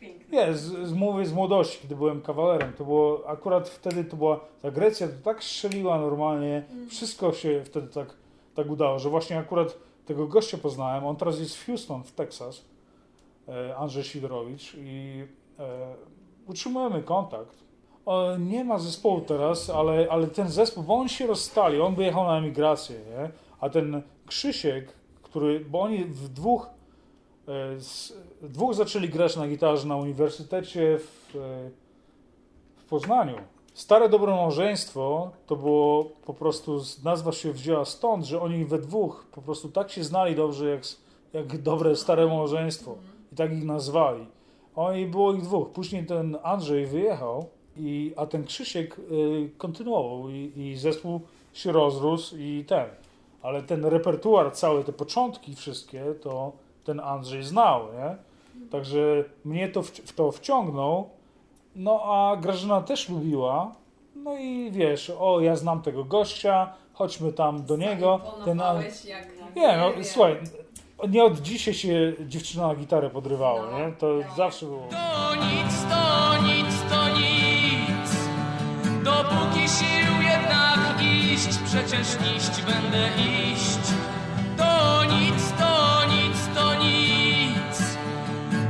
[0.00, 0.36] piękne.
[0.46, 2.72] nie, z, z, mówię z młodości, kiedy byłem kawalerem.
[2.72, 6.62] To było akurat wtedy to była ta Grecja, to tak strzeliła normalnie.
[6.90, 8.14] Wszystko się wtedy tak,
[8.54, 11.06] tak udało, że właśnie akurat tego gościa poznałem.
[11.06, 12.64] On teraz jest w Houston, w Texas.
[13.48, 15.24] E, Andrzej Sidorowicz i
[15.58, 15.94] e,
[16.46, 17.63] utrzymujemy kontakt.
[18.38, 22.38] Nie ma zespołu teraz, ale, ale ten zespół, bo on się rozstali, on wyjechał na
[22.38, 23.30] emigrację, nie?
[23.60, 24.92] A ten Krzysiek,
[25.22, 26.74] który, bo oni w dwóch
[27.48, 31.70] E, z, dwóch zaczęli grać na gitarze na uniwersytecie w, e,
[32.76, 33.36] w Poznaniu.
[33.74, 39.26] Stare Dobre Małżeństwo to było po prostu, nazwa się wzięła stąd, że oni we dwóch
[39.32, 40.82] po prostu tak się znali dobrze jak,
[41.32, 42.94] jak dobre Stare Małżeństwo
[43.32, 44.26] i tak ich nazwali.
[44.76, 45.70] Oni było ich dwóch.
[45.70, 47.46] Później ten Andrzej wyjechał,
[47.76, 51.20] i, a ten Krzysiek y, kontynuował i, i zespół
[51.52, 52.86] się rozrósł i ten.
[53.42, 56.52] Ale ten repertuar, całe te początki wszystkie, to
[56.84, 58.16] ten Andrzej znał, nie?
[58.70, 61.08] Także mnie to w, w to wciągnął.
[61.76, 63.74] No a Grażyna też lubiła.
[64.16, 68.20] No i wiesz, o ja znam tego gościa, chodźmy tam do niego.
[68.44, 68.58] Ten,
[69.04, 69.56] jak...
[69.56, 70.04] nie no, wiem.
[70.04, 70.36] słuchaj,
[71.08, 73.92] nie od dzisiaj się dziewczyna na gitarę podrywała, No, nie?
[73.92, 74.34] To no.
[74.36, 74.88] zawsze było.
[74.90, 75.93] To nic, to
[81.48, 83.08] iść, przecież iść będę
[83.52, 83.84] iść.
[84.56, 87.96] To nic, to nic, to nic.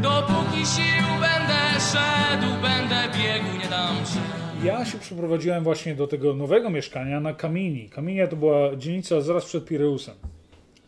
[0.03, 4.21] Dopóki sił będę szedł, będę biegł, nie dam się.
[4.67, 7.89] Ja się przeprowadziłem właśnie do tego nowego mieszkania na Kamini.
[7.89, 10.15] Kaminia to była dzielnica zaraz przed Pireusem.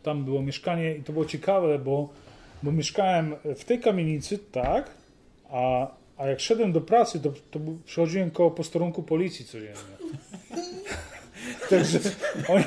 [0.02, 2.08] Tam było mieszkanie i to było ciekawe, bo,
[2.62, 4.90] bo mieszkałem w tej kamienicy, tak,
[5.50, 9.96] a, a jak szedłem do pracy, to, to przychodziłem koło posterunku policji codziennie.
[11.70, 11.98] Także
[12.48, 12.64] oni,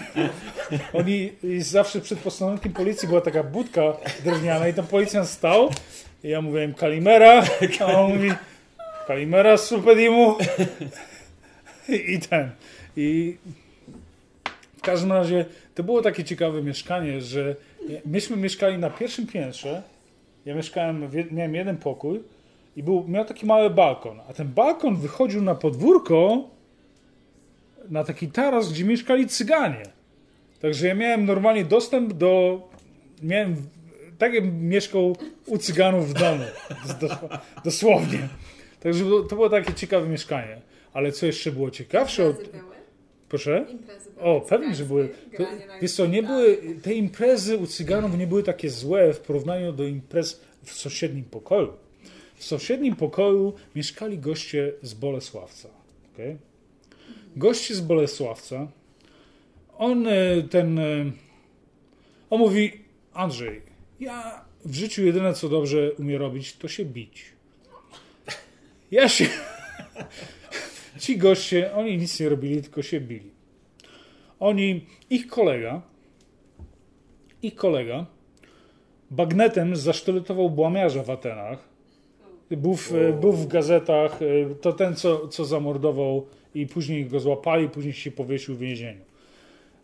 [0.94, 3.82] oni i zawsze przed posterunkiem policji była taka budka
[4.24, 5.70] drewniana i tam policjant stał
[6.24, 7.44] i ja mówiłem Kalimera,
[7.80, 8.32] a on mówi
[9.08, 10.36] Kalimera Supedimu
[11.90, 12.52] i ten.
[12.98, 13.38] I
[14.78, 17.56] w każdym razie to było takie ciekawe mieszkanie, że
[18.06, 19.84] myśmy mieszkali na pierwszym piętrze.
[20.46, 22.20] Ja mieszkałem, miałem jeden pokój
[22.76, 24.20] i był, miał taki mały balkon.
[24.30, 26.44] A ten balkon wychodził na podwórko,
[27.90, 29.84] na taki taras, gdzie mieszkali cyganie.
[30.62, 32.62] Także ja miałem normalnie dostęp do.
[33.24, 33.56] Miałem.
[34.18, 35.16] Tak jakbym mieszkał
[35.46, 36.44] u cyganów w domu.
[37.02, 37.18] Dos-
[37.64, 38.30] Dosłownie.
[38.80, 40.62] Także to było takie ciekawe mieszkanie.
[40.94, 42.36] Ale co jeszcze było ciekawsze od.
[43.30, 43.66] Proszę?
[44.20, 45.10] O, pewnie, że były.
[45.38, 45.44] To,
[45.82, 46.34] wiesz co, nie gitarze.
[46.34, 51.24] były, te imprezy u cyganów nie były takie złe w porównaniu do imprez w sąsiednim
[51.24, 51.74] pokoju.
[52.36, 55.70] W sąsiednim pokoju mieszkali goście z Bolesławca.
[56.14, 56.38] Okay?
[57.36, 58.68] Goście z Bolesławca.
[59.78, 60.80] On e, ten.
[60.80, 61.12] e,
[62.30, 62.72] On mówi:
[63.14, 63.62] Andrzej,
[64.00, 67.26] ja w życiu jedyne co dobrze umiem robić, to się bić.
[68.92, 69.26] Ja się.
[71.00, 73.32] Ci goście, oni nic nie robili, tylko się bili.
[74.40, 75.82] Oni, ich kolega,
[77.42, 78.06] ich kolega
[79.12, 81.70] bagnetem zasztyletował błamiarza w Atenach.
[82.52, 86.26] Był w, był w gazetach, e, to ten, co, co zamordował
[86.56, 89.02] i później go złapali, później się powiesił w więzieniu.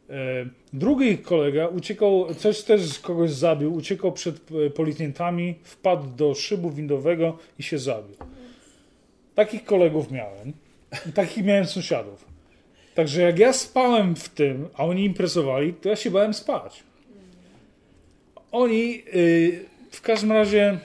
[0.10, 6.72] E, Drugi kolega uciekał, coś też kogoś zabił, uciekał przed e, policjantami, wpadł do szybu
[6.72, 8.16] windowego i się zabił.
[9.36, 10.54] Takich kolegów miałem.
[11.14, 12.26] Takich miałem sąsiadów.
[12.96, 16.84] Także jak ja spałem w tym, a oni imprezowali, to ja się bałem spać.
[18.52, 20.80] Oni y, w każdym razie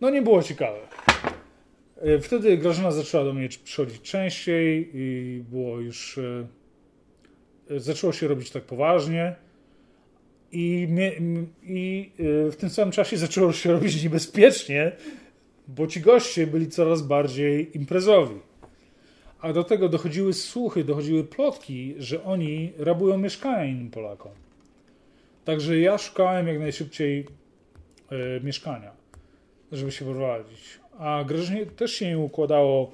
[0.00, 0.78] no nie było ciekawe.
[2.06, 6.46] Y, Wtedy Grażyna zaczęła do mnie przychodzić częściej i było już y,
[7.70, 9.34] y, zaczęło się robić tak poważnie.
[10.52, 10.88] I,
[11.62, 12.10] I
[12.50, 14.92] w tym samym czasie zaczęło się robić niebezpiecznie,
[15.68, 18.40] bo ci goście byli coraz bardziej imprezowi.
[19.40, 24.32] A do tego dochodziły słuchy, dochodziły plotki, że oni rabują mieszkania innym Polakom.
[25.44, 27.26] Także ja szukałem jak najszybciej
[28.10, 28.92] e, mieszkania,
[29.72, 30.79] żeby się prowadzić.
[31.00, 32.90] A Grażynie też się układało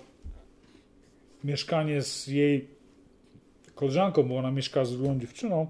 [1.44, 2.68] mieszkanie z jej
[3.74, 5.66] koleżanką, bo ona mieszkała z drugą dziewczyną.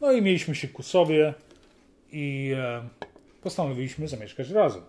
[0.00, 1.34] No i mieliśmy się ku sobie
[2.12, 2.82] i e,
[3.42, 4.82] postanowiliśmy zamieszkać razem.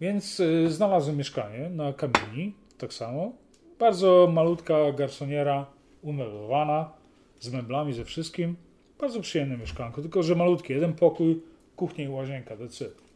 [0.00, 3.32] Więc y, znalazłem mieszkanie na Kamini, tak samo.
[3.78, 5.66] Bardzo malutka garsoniera,
[6.02, 6.92] umeblowana,
[7.40, 8.56] z meblami, ze wszystkim.
[9.00, 10.74] Bardzo przyjemne mieszkanko, tylko że malutkie.
[10.74, 11.42] Jeden pokój,
[11.76, 13.07] kuchnia i łazienka, it.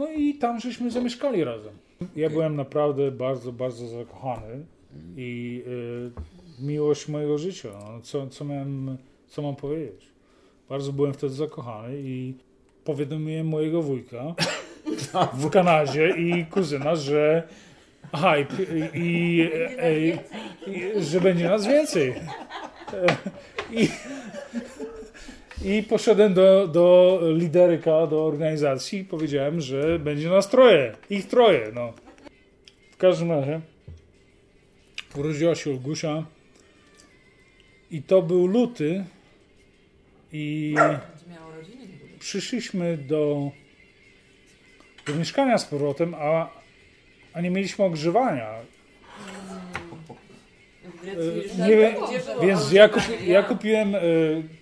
[0.00, 1.72] No i tam żeśmy zamieszkali razem.
[2.16, 4.64] Ja byłem naprawdę bardzo, bardzo zakochany
[5.16, 7.68] i y, miłość mojego życia.
[7.72, 8.98] No, co, co, miałem,
[9.28, 10.06] co mam powiedzieć?
[10.68, 12.34] Bardzo byłem wtedy zakochany i
[12.84, 14.34] powiadomiłem mojego wujka
[15.34, 17.48] w Kanadzie i kuzyna, że
[18.12, 18.44] aha, i,
[18.94, 19.50] i,
[19.84, 20.18] i,
[20.66, 22.14] i, że będzie nas więcej.
[23.72, 23.88] I,
[25.64, 30.94] i poszedłem do, do lideryka, do organizacji i powiedziałem, że będzie nas troje.
[31.10, 31.92] Ich troje, no.
[32.90, 33.60] W każdym razie
[35.16, 36.24] urodziła się Olgusia
[37.90, 39.04] i to był luty
[40.32, 40.74] i
[42.18, 43.50] przyszliśmy do,
[45.06, 46.50] do mieszkania z powrotem, a,
[47.32, 48.54] a nie mieliśmy ogrzewania.
[51.58, 52.08] Nie wiem, było?
[52.42, 54.00] więc ja, kupi, ja kupiłem e,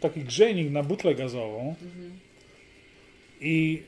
[0.00, 1.74] taki grzejnik na butlę gazową
[3.40, 3.82] i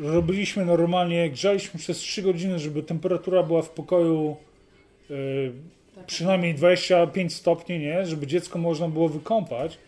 [0.00, 4.36] robiliśmy normalnie, grzaliśmy przez 3 godziny, żeby temperatura była w pokoju
[5.10, 5.14] e,
[6.06, 8.06] przynajmniej 25 stopni, nie?
[8.06, 9.78] Żeby dziecko można było wykąpać.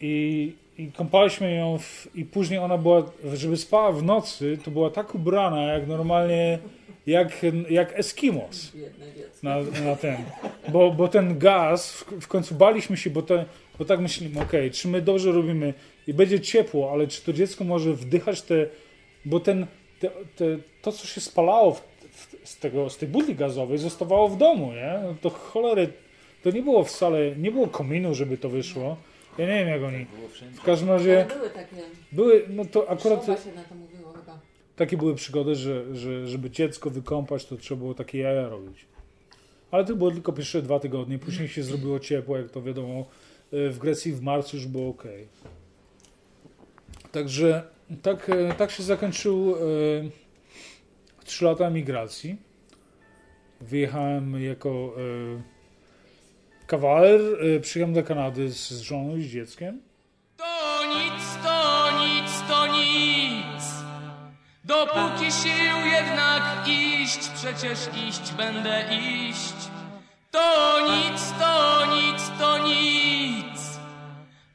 [0.00, 3.02] I i kąpaliśmy ją w, i później ona była,
[3.34, 6.58] żeby spała w nocy, to była tak ubrana jak normalnie,
[7.06, 7.28] jak,
[7.70, 8.72] jak Eskimos
[9.42, 10.16] na, na ten.
[10.68, 13.44] Bo, bo ten gaz, w, w końcu baliśmy się, bo, te,
[13.78, 15.74] bo tak myślimy, okej, czy my dobrze robimy
[16.06, 18.66] i będzie ciepło, ale czy to dziecko może wdychać te,
[19.24, 19.66] bo ten,
[20.00, 20.44] te, te,
[20.82, 24.72] to co się spalało w, w, z, tego, z tej butli gazowej zostawało w domu,
[24.72, 25.00] nie?
[25.02, 25.92] No to cholery,
[26.42, 28.96] to nie było wcale, nie było kominu, żeby to wyszło.
[29.38, 30.06] Ja nie wiem jak oni.
[30.54, 31.76] W każdym razie były takie,
[32.12, 33.26] były, no to akurat
[34.76, 38.86] takie były przygody, że, że żeby dziecko wykąpać, to trzeba było takie jaja robić.
[39.70, 43.06] Ale to było tylko pierwsze dwa tygodnie, później się zrobiło ciepło, jak to wiadomo.
[43.52, 45.04] e, W Grecji w marcu już było ok.
[47.12, 47.62] Także
[48.02, 49.58] tak, e, tak się zakończył e,
[51.24, 52.36] trzy lata emigracji.
[53.60, 54.94] Wyjechałem jako
[56.66, 57.20] kawaler,
[57.60, 59.80] przyjechałem do Kanady z, z żoną i z dzieckiem.
[64.66, 68.84] Dopóki sił jednak iść, przecież iść będę
[69.28, 69.54] iść.
[70.30, 73.78] To nic, to nic, to nic.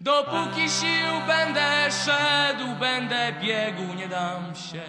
[0.02, 4.82] Dopóki sił będę szedł, będę biegł, nie dam się.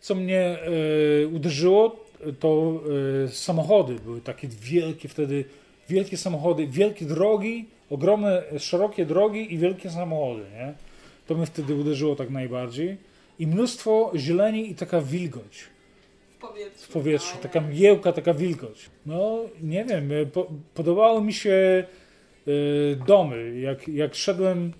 [0.00, 1.96] Co mnie e, uderzyło,
[2.40, 2.80] to
[3.24, 5.44] e, samochody były takie wielkie wtedy,
[5.88, 10.74] wielkie samochody, wielkie drogi, ogromne, szerokie drogi i wielkie samochody, nie?
[11.26, 13.09] To mnie wtedy uderzyło tak najbardziej.
[13.40, 15.64] I mnóstwo zieleni i taka wilgoć
[16.30, 16.86] W powietrzu.
[16.86, 18.90] w powietrzu, taka mgiełka, taka wilgoć.
[19.06, 21.84] No, nie wiem, e, po, podobały mi się
[22.46, 23.60] e, domy.
[23.60, 24.72] Jak, jak szedłem,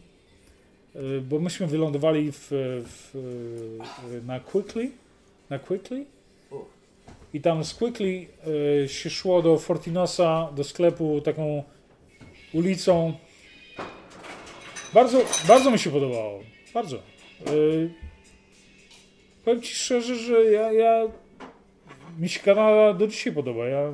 [0.95, 2.49] e, bo myśmy wylądowali w,
[2.87, 3.17] w,
[4.23, 4.91] e, na Quickly,
[5.51, 6.05] na Quickly
[7.35, 8.27] i tam z Quickly
[8.87, 11.63] się szło do Fortinosa, do sklepu taką
[12.53, 13.13] ulicą.
[14.95, 16.41] Bardzo, bardzo mi się podobało.
[16.75, 16.99] Bardzo.
[19.51, 21.03] Powiem Ci szczerze, że ja, ja
[22.19, 23.67] mi się Kanada do dzisiaj podoba.
[23.67, 23.93] Ja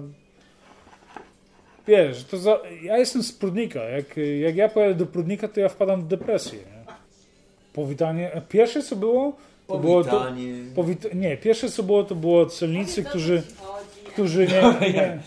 [1.89, 3.83] wiesz, to za, ja jestem z Prudnika.
[3.83, 4.05] Jak,
[4.41, 6.59] jak ja pojadę do Prudnika, to ja wpadam w depresję.
[6.59, 6.93] Nie?
[7.73, 8.43] Powitanie.
[8.49, 9.37] Pierwsze co było,
[9.67, 10.11] to było to.
[10.11, 10.53] Powitanie.
[10.75, 13.43] Powita, nie, pierwsze co było, to było celnicy, którzy,
[14.13, 15.19] którzy nie, nie,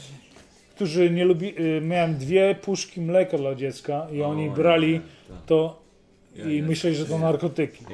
[0.75, 1.59] którzy nie lubi.
[1.59, 5.37] y, Miałem dwie puszki mleka dla dziecka i oni brali tak.
[5.45, 5.81] to
[6.35, 7.85] Ja, i myśleli, że to narkotyki.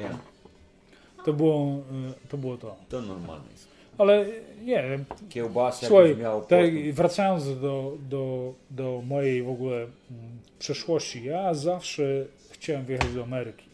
[1.26, 1.78] To było,
[2.24, 2.76] y, to było to.
[2.88, 3.68] to normalne jest.
[3.98, 4.26] Ale
[4.64, 4.98] nie,
[5.28, 9.90] Kiełbasa Słuchaj, miał tak, wracając do, do, do mojej w ogóle mm,
[10.58, 12.02] przeszłości, ja zawsze
[12.50, 13.64] chciałem wyjechać do Ameryki.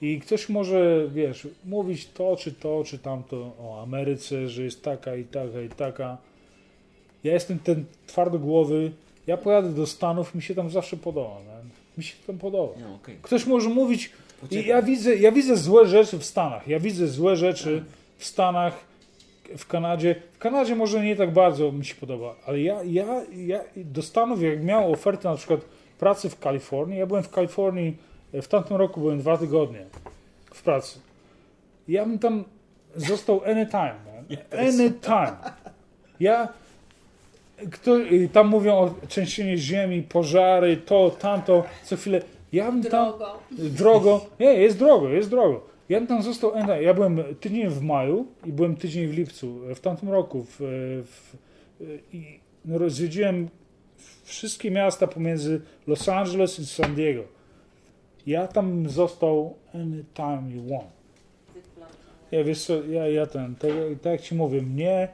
[0.00, 5.16] I ktoś może, wiesz, mówić to, czy to, czy tamto o Ameryce, że jest taka
[5.16, 6.18] i taka i taka.
[7.24, 8.92] Ja jestem ten twardogłowy,
[9.26, 11.34] ja pojadę do Stanów, mi się tam zawsze podoba.
[11.34, 11.68] Man.
[11.98, 12.72] Mi się tam podoba.
[12.80, 13.16] No, okej.
[13.22, 14.10] Ktoś może mówić.
[14.50, 16.68] I ja widzę, ja widzę złe rzeczy w Stanach.
[16.68, 17.84] Ja widzę złe rzeczy
[18.18, 18.74] w Stanach,
[19.56, 20.14] w Kanadzie.
[20.32, 24.42] W Kanadzie może nie tak bardzo mi się podoba, ale ja, ja, ja do Stanów,
[24.42, 25.60] jak miałem ofertę na przykład
[25.98, 27.96] pracy w Kalifornii, ja byłem w Kalifornii,
[28.32, 29.84] w tamtym roku byłem dwa tygodnie
[30.54, 30.98] w pracy.
[31.88, 32.44] Ja bym tam
[32.96, 33.94] został anytime.
[34.52, 35.36] Anytime.
[36.20, 36.48] Ja,
[37.70, 37.96] kto,
[38.32, 42.20] tam mówią o trzęsieniu ziemi, pożary, to, tamto, co chwilę.
[42.52, 43.40] Ja bym tam Drogo.
[43.50, 44.26] drogo.
[44.40, 45.66] Nie, jest drogo, jest drogo.
[45.88, 46.52] Ja bym tam został.
[46.80, 50.44] Ja byłem tydzień w maju i byłem tydzień w lipcu w tamtym roku.
[50.44, 50.56] W,
[51.06, 51.36] w,
[52.12, 53.48] i no, zwiedziłem
[54.24, 57.22] wszystkie miasta pomiędzy Los Angeles i San Diego.
[58.26, 60.98] Ja tam został anytime you want.
[62.30, 63.70] Ja wiesz co, ja, ja ten, tak,
[64.02, 65.08] tak jak ci mówię, mnie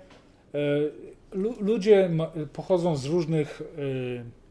[0.54, 0.58] e,
[1.32, 4.44] lu, ludzie ma, pochodzą z różnych e,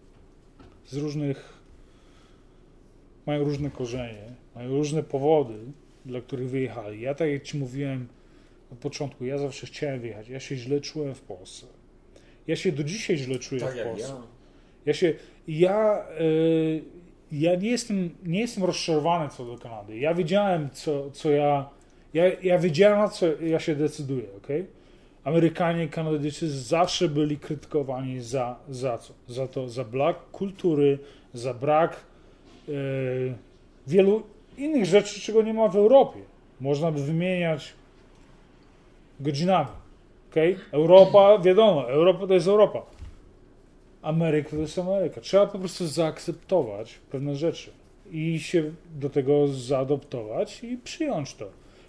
[0.86, 1.62] z różnych
[3.26, 5.56] mają różne korzenie, mają różne powody,
[6.06, 7.02] dla których wyjechali.
[7.02, 8.08] Ja tak jak ci mówiłem
[8.72, 10.30] na początku, ja zawsze chciałem wyjechać.
[10.30, 11.66] Ja się źle czułem w Polsce.
[12.48, 14.14] Ja się do dzisiaj źle czuję Tak w Polsce.
[14.14, 14.22] ja.
[14.86, 15.14] Ja się,
[15.48, 16.84] ja, y,
[17.32, 19.98] ja nie jestem, nie jestem rozczarowany co do Kanady.
[19.98, 21.70] Ja wiedziałem, co, co ja,
[22.14, 24.48] ja, ja wiedziałem, na co ja się decyduję, ok?
[25.24, 29.14] Amerykanie, Kanadyjczycy zawsze byli krytykowani za, za co?
[29.28, 31.00] Za to, za brak kultury,
[31.34, 31.96] za brak
[33.88, 34.24] wielu
[34.57, 36.20] innych rzeczy, czego nie ma w Europie.
[36.61, 37.74] Można by wymieniać
[39.20, 39.70] godzinami,
[40.32, 40.36] ok?
[40.72, 42.82] Europa, wiadomo, Europa to jest Europa.
[44.01, 45.22] Ameryka to jest Ameryka.
[45.22, 47.72] Trzeba po prostu zaakceptować pewne rzeczy
[48.11, 51.45] i się do tego zaadoptować i przyjąć to.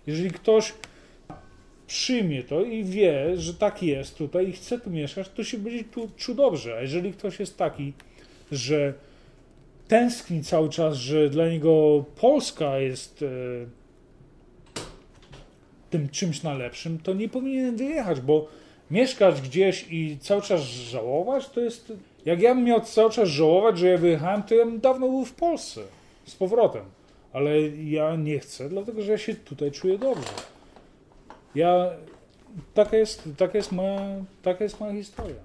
[0.06, 0.72] Jeżeli ktoś
[1.86, 5.84] przyjmie to i wie, że tak jest tutaj i chce tu mieszkać, to się będzie
[5.84, 6.76] tu czuł dobrze.
[6.76, 7.92] A jeżeli ktoś jest taki,
[8.52, 8.94] że
[9.88, 13.26] tęskni cały czas, że dla niego Polska jest e,
[15.90, 18.48] tym czymś najlepszym, to nie powinien wyjechać, bo
[18.90, 21.92] mieszkać gdzieś i cały czas żałować, to jest...
[22.24, 25.24] Jak ja bym miał cały czas żałować, że ja wyjechałem, to ja bym dawno był
[25.24, 25.80] w Polsce
[26.26, 26.84] z powrotem.
[27.32, 30.28] Ale ja nie chcę, dlatego że ja się tutaj czuję dobrze.
[31.54, 31.90] Ja...
[32.74, 34.00] Taka jest, taka jest, moja,
[34.42, 35.36] taka jest moja historia.